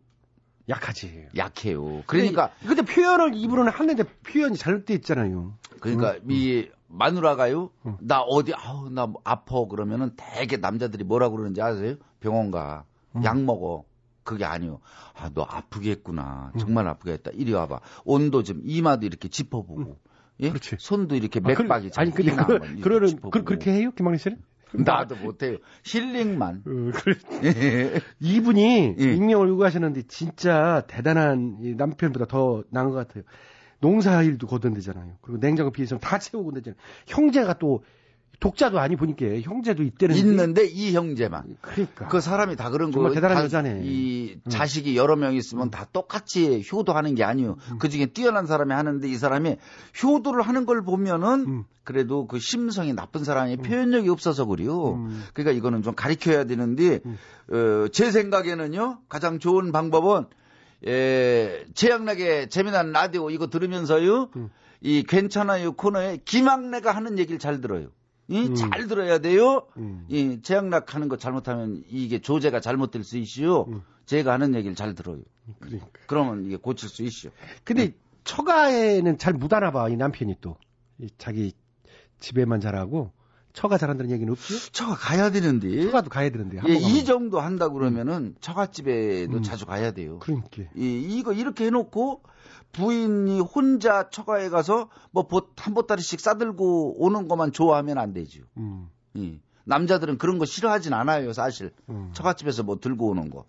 약하지. 0.69 1.27
약해요. 1.37 2.03
그러니까 2.07 2.51
근데 2.67 2.83
표현을 2.83 3.35
입으로는 3.35 3.71
하는데 3.71 4.03
표현이 4.03 4.57
잘못돼 4.57 4.95
있잖아요. 4.95 5.55
그러니까 5.81 6.13
음, 6.25 6.31
이 6.31 6.67
마누라가요. 6.95 7.71
나 8.01 8.21
어디 8.21 8.53
아우 8.55 8.89
나뭐 8.91 9.15
아파 9.25 9.67
그러면은 9.67 10.13
되게 10.17 10.57
남자들이 10.57 11.05
뭐라 11.05 11.29
그러는지 11.29 11.61
아세요? 11.63 11.97
병원 12.21 12.51
가. 12.51 12.85
음. 13.17 13.25
약 13.25 13.41
먹어. 13.43 13.85
그게 14.23 14.45
아니요. 14.47 14.81
아, 15.15 15.31
너 15.35 15.43
아프겠구나. 15.43 16.53
정말 16.59 16.89
아프겠다. 16.89 17.31
이리 17.35 17.53
와봐. 17.53 17.81
온도 18.05 18.43
좀 18.43 18.63
이마도 18.65 19.05
이렇게 19.07 19.29
짚어보고. 19.29 19.99
예? 20.43 20.53
손도 20.79 21.15
이렇게 21.15 21.41
아, 21.45 21.55
그- 21.55 21.63
맥박이 21.63 21.91
잘 21.91 22.03
아니 22.07 22.11
근데 22.15 22.35
그, 22.35 22.81
그러는. 22.81 23.21
그, 23.31 23.45
그렇게 23.45 23.71
해요 23.73 23.91
김학래 23.95 24.17
씨는 24.19 24.39
나도 24.73 25.17
못해요. 25.17 25.59
힐링만. 25.85 26.65
이분이 28.21 28.95
익명을 28.99 29.49
요구하셨는데 29.49 30.03
진짜 30.09 30.83
대단한 30.89 31.59
이 31.61 31.75
남편보다 31.75 32.27
더 32.27 32.65
나은 32.71 32.91
것 32.91 32.97
같아요. 33.07 33.25
농사일도 33.81 34.47
거둔대잖아요. 34.47 35.15
그리고 35.21 35.41
냉장고 35.41 35.71
비해서 35.71 35.99
다 35.99 36.19
채우고 36.19 36.51
그러잖아요. 36.51 36.77
형제가 37.07 37.55
또 37.55 37.83
독자도 38.41 38.79
아니 38.79 38.97
보니까 38.97 39.27
형제도 39.41 39.83
있대는 39.83 40.17
있는데 40.17 40.67
이 40.67 40.93
형제만. 40.93 41.57
그러니까 41.61 42.09
그 42.09 42.21
사람이 42.21 42.57
다 42.57 42.69
그런 42.69 42.91
정말 42.93 43.11
거. 43.11 43.15
대단한 43.15 43.39
다 43.39 43.45
여자네. 43.45 43.83
이 43.85 44.39
자식이 44.49 44.97
여러 44.97 45.17
명 45.17 45.35
있으면 45.35 45.71
다 45.71 45.87
똑같이 45.93 46.63
효도하는 46.71 47.15
게 47.15 47.25
아니요. 47.25 47.57
그 47.79 47.89
중에 47.89 48.07
뛰어난 48.07 48.47
사람이 48.47 48.73
하는데 48.73 49.09
이 49.09 49.15
사람이 49.15 49.57
효도를 50.03 50.43
하는 50.43 50.67
걸 50.67 50.83
보면은 50.83 51.65
그래도 51.85 52.27
그 52.27 52.39
심성이 52.39 52.93
나쁜 52.93 53.25
사람이 53.25 53.59
표현력이 53.59 54.09
없어서 54.09 54.47
그래요. 54.47 55.09
그러니까 55.33 55.57
이거는 55.57 55.83
좀 55.83 55.95
가리켜야 55.95 56.45
되는데 56.45 57.01
어, 57.51 57.87
제 57.93 58.11
생각에는요 58.11 58.99
가장 59.09 59.39
좋은 59.39 59.71
방법은 59.71 60.27
에, 60.87 61.65
최양락의 61.75 62.49
재미난 62.51 62.93
라디오 62.93 63.31
이거 63.31 63.49
들으면서요 63.49 64.31
이 64.81 65.03
괜찮아요 65.03 65.73
코너에 65.73 66.19
김학래가 66.25 66.93
하는 66.93 67.19
얘기를 67.19 67.39
잘 67.39 67.61
들어요. 67.61 67.89
이잘 68.29 68.87
들어야 68.89 69.19
돼요. 69.19 69.67
이 70.09 70.41
재학락 70.43 70.95
하는 70.95 71.09
거 71.09 71.17
잘못하면 71.17 71.83
이게 71.91 72.21
조제가 72.21 72.61
잘못될 72.61 73.05
수 73.05 73.19
있어요. 73.19 73.67
제가 74.07 74.33
하는 74.33 74.55
얘기를 74.55 74.75
잘 74.75 74.95
들어요. 74.95 75.21
그러니까. 75.59 75.87
그러면 76.07 76.45
이게 76.45 76.57
고칠 76.57 76.89
수 76.89 77.03
있어요. 77.03 77.33
근데 77.65 77.93
처가에는 78.25 79.19
잘 79.19 79.35
못 79.35 79.53
알아봐 79.53 79.89
이 79.91 79.97
남편이 79.97 80.37
또 80.41 80.57
이 81.01 81.09
자기 81.19 81.53
집에만 82.21 82.61
잘하고 82.61 83.11
처가 83.55 83.79
잘한다는 83.79 84.11
얘기는 84.11 84.31
없죠? 84.31 84.55
처가 84.73 84.97
가야 84.97 85.31
되는데. 85.31 85.85
처가도 85.87 86.11
가야 86.11 86.29
되는데. 86.29 86.59
한 86.59 86.69
예. 86.69 86.75
이 86.75 87.05
정도 87.05 87.41
한다 87.41 87.69
그러면은 87.69 88.35
처갓집에도 88.41 89.41
자주 89.43 89.65
가야 89.65 89.93
돼요. 89.93 90.19
그러니까. 90.19 90.65
이, 90.77 91.19
이거 91.19 91.33
이렇게 91.33 91.67
해놓고 91.67 92.23
부인이 92.73 93.41
혼자 93.41 94.11
처가에 94.11 94.49
가서 94.51 94.91
뭐한 95.13 95.75
보따리씩 95.75 96.21
싸들고 96.21 97.03
오는 97.03 97.29
것만 97.29 97.53
좋아하면 97.53 97.99
안 97.99 98.13
되죠. 98.13 98.43
음. 98.57 98.89
예. 99.17 99.39
남자들은 99.67 100.19
그런 100.19 100.39
거 100.39 100.45
싫어하진 100.45 100.93
않아요, 100.93 101.33
사실. 101.33 101.73
처갓집에서 102.13 102.65
뭐 102.65 102.79
들고 102.79 103.09
오는 103.09 103.31
거. 103.31 103.47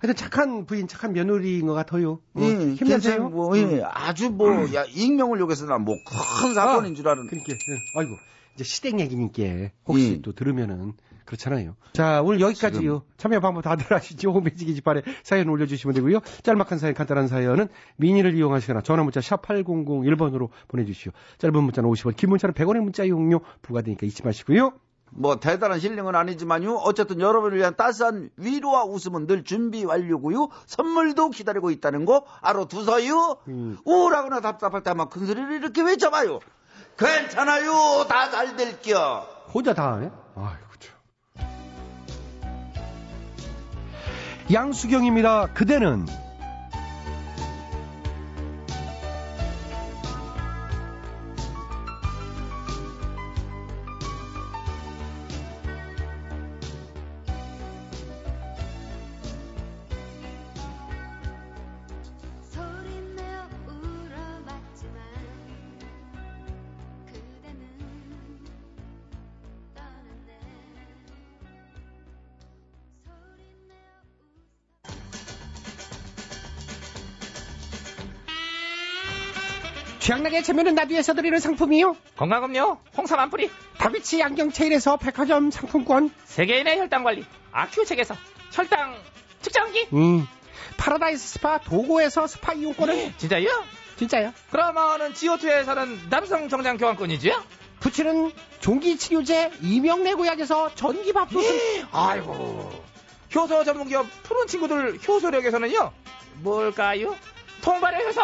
하여튼 0.00 0.14
착한 0.14 0.66
부인, 0.66 0.88
착한 0.88 1.12
며느리인 1.14 1.66
것 1.66 1.72
같아요. 1.72 2.20
어, 2.34 2.40
예, 2.40 2.74
힘내세요. 2.74 3.30
뭐, 3.30 3.56
예, 3.56 3.62
음. 3.62 3.80
아주 3.84 4.30
뭐, 4.30 4.50
야, 4.74 4.84
익명을 4.84 5.40
요구해서 5.40 5.64
난뭐 5.64 5.94
큰 6.42 6.52
사건인 6.52 6.94
줄 6.94 7.08
아는. 7.08 7.28
그러니까, 7.28 7.52
예. 7.52 7.98
아이고, 7.98 8.16
이제 8.54 8.64
시댁 8.64 9.00
얘기니까 9.00 9.70
혹시 9.86 10.12
예. 10.12 10.22
또 10.22 10.32
들으면은 10.32 10.94
그렇잖아요. 11.24 11.74
자, 11.94 12.20
오늘 12.22 12.40
여기까지요. 12.40 13.02
참여 13.16 13.40
방법 13.40 13.62
다들 13.62 13.92
아시죠? 13.94 14.30
홈페이지 14.30 14.64
게시판에 14.66 15.02
사연 15.22 15.48
올려주시면 15.48 15.94
되고요. 15.94 16.20
짤막한 16.42 16.78
사연, 16.78 16.94
간단한 16.94 17.28
사연은 17.28 17.68
미니를 17.96 18.34
이용하시거나 18.34 18.82
전화문자 18.82 19.20
샵 19.20 19.42
8001번으로 19.42 20.50
보내주시오. 20.68 21.12
짧은 21.38 21.62
문자는 21.62 21.88
50원, 21.88 22.16
긴 22.16 22.30
문자는 22.30 22.54
100원의 22.54 22.80
문자 22.80 23.04
이용료 23.04 23.40
부과되니까 23.62 24.06
잊지 24.06 24.22
마시고요. 24.22 24.74
뭐 25.16 25.38
대단한 25.38 25.78
힐링은 25.78 26.14
아니지만요. 26.14 26.74
어쨌든 26.76 27.20
여러분을 27.20 27.56
위한 27.56 27.76
따스한 27.76 28.30
위로와 28.36 28.84
웃음은 28.84 29.26
늘 29.26 29.44
준비 29.44 29.84
완료고요. 29.84 30.48
선물도 30.66 31.30
기다리고 31.30 31.70
있다는 31.70 32.04
거 32.04 32.24
알아두서요. 32.40 33.38
우울하거나 33.84 34.40
답답할 34.40 34.82
때 34.82 34.90
아마 34.90 35.08
큰 35.08 35.24
소리를 35.26 35.52
이렇게 35.52 35.82
외쳐봐요. 35.82 36.40
괜찮아요. 36.98 38.06
다 38.08 38.30
잘 38.30 38.56
될겨. 38.56 39.26
혼자 39.52 39.74
다 39.74 39.92
하네? 39.94 40.10
아이고, 40.36 40.66
참. 40.80 40.94
양수경입니다. 44.52 45.46
그대는 45.54 46.06
최양락의 80.34 80.42
재미있는 80.42 80.74
라디오에서 80.74 81.14
드리는 81.14 81.38
상품이요. 81.38 81.96
건강음료 82.16 82.80
홍삼 82.96 83.20
한 83.20 83.30
뿌리 83.30 83.48
다비치 83.78 84.22
안경 84.22 84.50
체인에서 84.50 84.96
백화점 84.96 85.50
상품권. 85.50 86.10
세계인의 86.24 86.78
혈당관리 86.78 87.24
아큐첵에서 87.52 88.16
혈당 88.52 88.96
측정기 89.42 89.88
음. 89.92 90.26
파라다이스 90.76 91.34
스파 91.34 91.58
도고에서 91.58 92.26
스파 92.26 92.52
이용권을. 92.52 93.14
진짜요? 93.16 93.48
진짜요. 93.96 94.32
그러면은 94.50 95.14
지오투에서는 95.14 96.10
남성 96.10 96.48
정장 96.48 96.78
교환권이지요? 96.78 97.40
붙이는 97.80 98.32
종기 98.60 98.96
치료제 98.96 99.52
이명래 99.62 100.14
고약에서 100.14 100.74
전기밥솥을. 100.74 101.86
아이고 101.92 102.82
효소 103.34 103.62
전문기업 103.64 104.06
푸른 104.24 104.46
친구들 104.48 104.98
효소력에서는요 105.06 105.92
뭘까요? 106.42 107.16
통발의 107.62 108.06
효소 108.06 108.20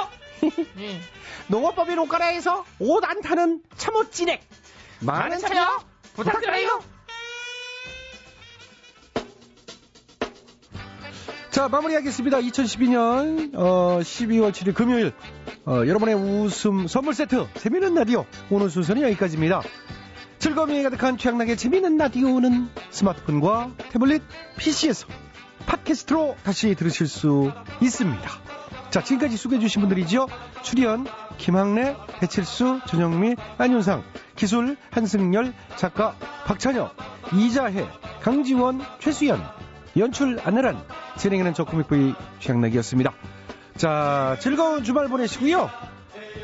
농업법인 1.49 1.99
옷가라에서 1.99 2.65
옷 2.79 3.05
안 3.05 3.21
타는 3.21 3.63
참옷 3.77 4.13
진액. 4.13 4.41
많은 5.01 5.39
참여 5.39 5.67
부탁드려요 6.15 6.81
자, 11.51 11.69
마무리하겠습니다. 11.69 12.39
2012년 12.39 13.55
어, 13.57 13.99
12월 14.01 14.53
7일 14.53 14.75
금요일 14.75 15.13
어, 15.67 15.83
여러분의 15.87 16.15
웃음 16.15 16.87
선물 16.87 17.13
세트 17.15 17.49
재미있는 17.55 17.95
라디오 17.95 18.25
오늘 18.51 18.71
순서는 18.71 19.03
여기까지입니다. 19.03 19.63
즐거움이 20.39 20.83
가득한 20.85 21.19
취향나게 21.19 21.57
재미있는 21.57 21.97
라디오는 21.99 22.69
스마트폰과 22.91 23.73
태블릿 23.91 24.23
PC에서 24.59 25.07
팟캐스트로 25.67 26.37
다시 26.45 26.75
들으실 26.75 27.09
수 27.09 27.53
있습니다. 27.83 28.60
자, 28.91 29.03
지금까지 29.03 29.37
소개해 29.37 29.61
주신 29.61 29.81
분들이죠. 29.83 30.27
출연 30.63 31.07
김학래, 31.39 31.97
배칠수, 32.19 32.81
전영미, 32.87 33.37
안윤상, 33.57 34.03
기술 34.35 34.77
한승열, 34.91 35.53
작가 35.77 36.17
박찬혁, 36.45 36.97
이자혜, 37.33 37.89
강지원, 38.21 38.81
최수연, 38.99 39.41
연출 39.97 40.41
안내란, 40.43 40.83
진행하는 41.17 41.55
저 41.55 41.65
코믹보이 41.65 42.15
취향나기였습니다. 42.41 43.13
자, 43.77 44.37
즐거운 44.41 44.83
주말 44.83 45.09
보내시고요. 45.09 45.71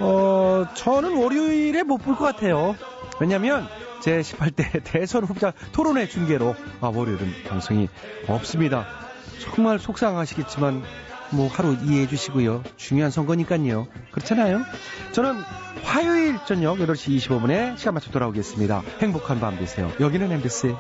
어, 0.01 0.65
저는 0.75 1.17
월요일에 1.17 1.83
못 1.83 1.99
볼 1.99 2.15
것 2.17 2.25
같아요. 2.25 2.77
왜냐면 3.21 3.67
제 4.01 4.21
18대 4.21 4.83
대선 4.85 5.25
후보자 5.25 5.53
토론회 5.73 6.07
중계로 6.07 6.55
아, 6.81 6.93
월요일은 6.95 7.33
방송이 7.49 7.89
없습니다. 8.29 8.87
정말 9.41 9.79
속상하시겠지만 9.79 10.83
뭐 11.31 11.49
하루 11.49 11.77
이해해 11.85 12.07
주시고요. 12.07 12.63
중요한 12.77 13.11
선거니까요. 13.11 13.89
그렇잖아요. 14.13 14.63
저는 15.13 15.37
화요일 15.83 16.39
저녁 16.47 16.79
8시 16.79 17.17
25분에 17.17 17.77
시간 17.79 17.95
맞춰 17.95 18.11
돌아오겠습니다. 18.11 18.83
행복한 19.01 19.41
밤 19.41 19.57
되세요. 19.59 19.93
여기는 20.01 20.31
MBC. 20.33 20.69
자, 20.69 20.79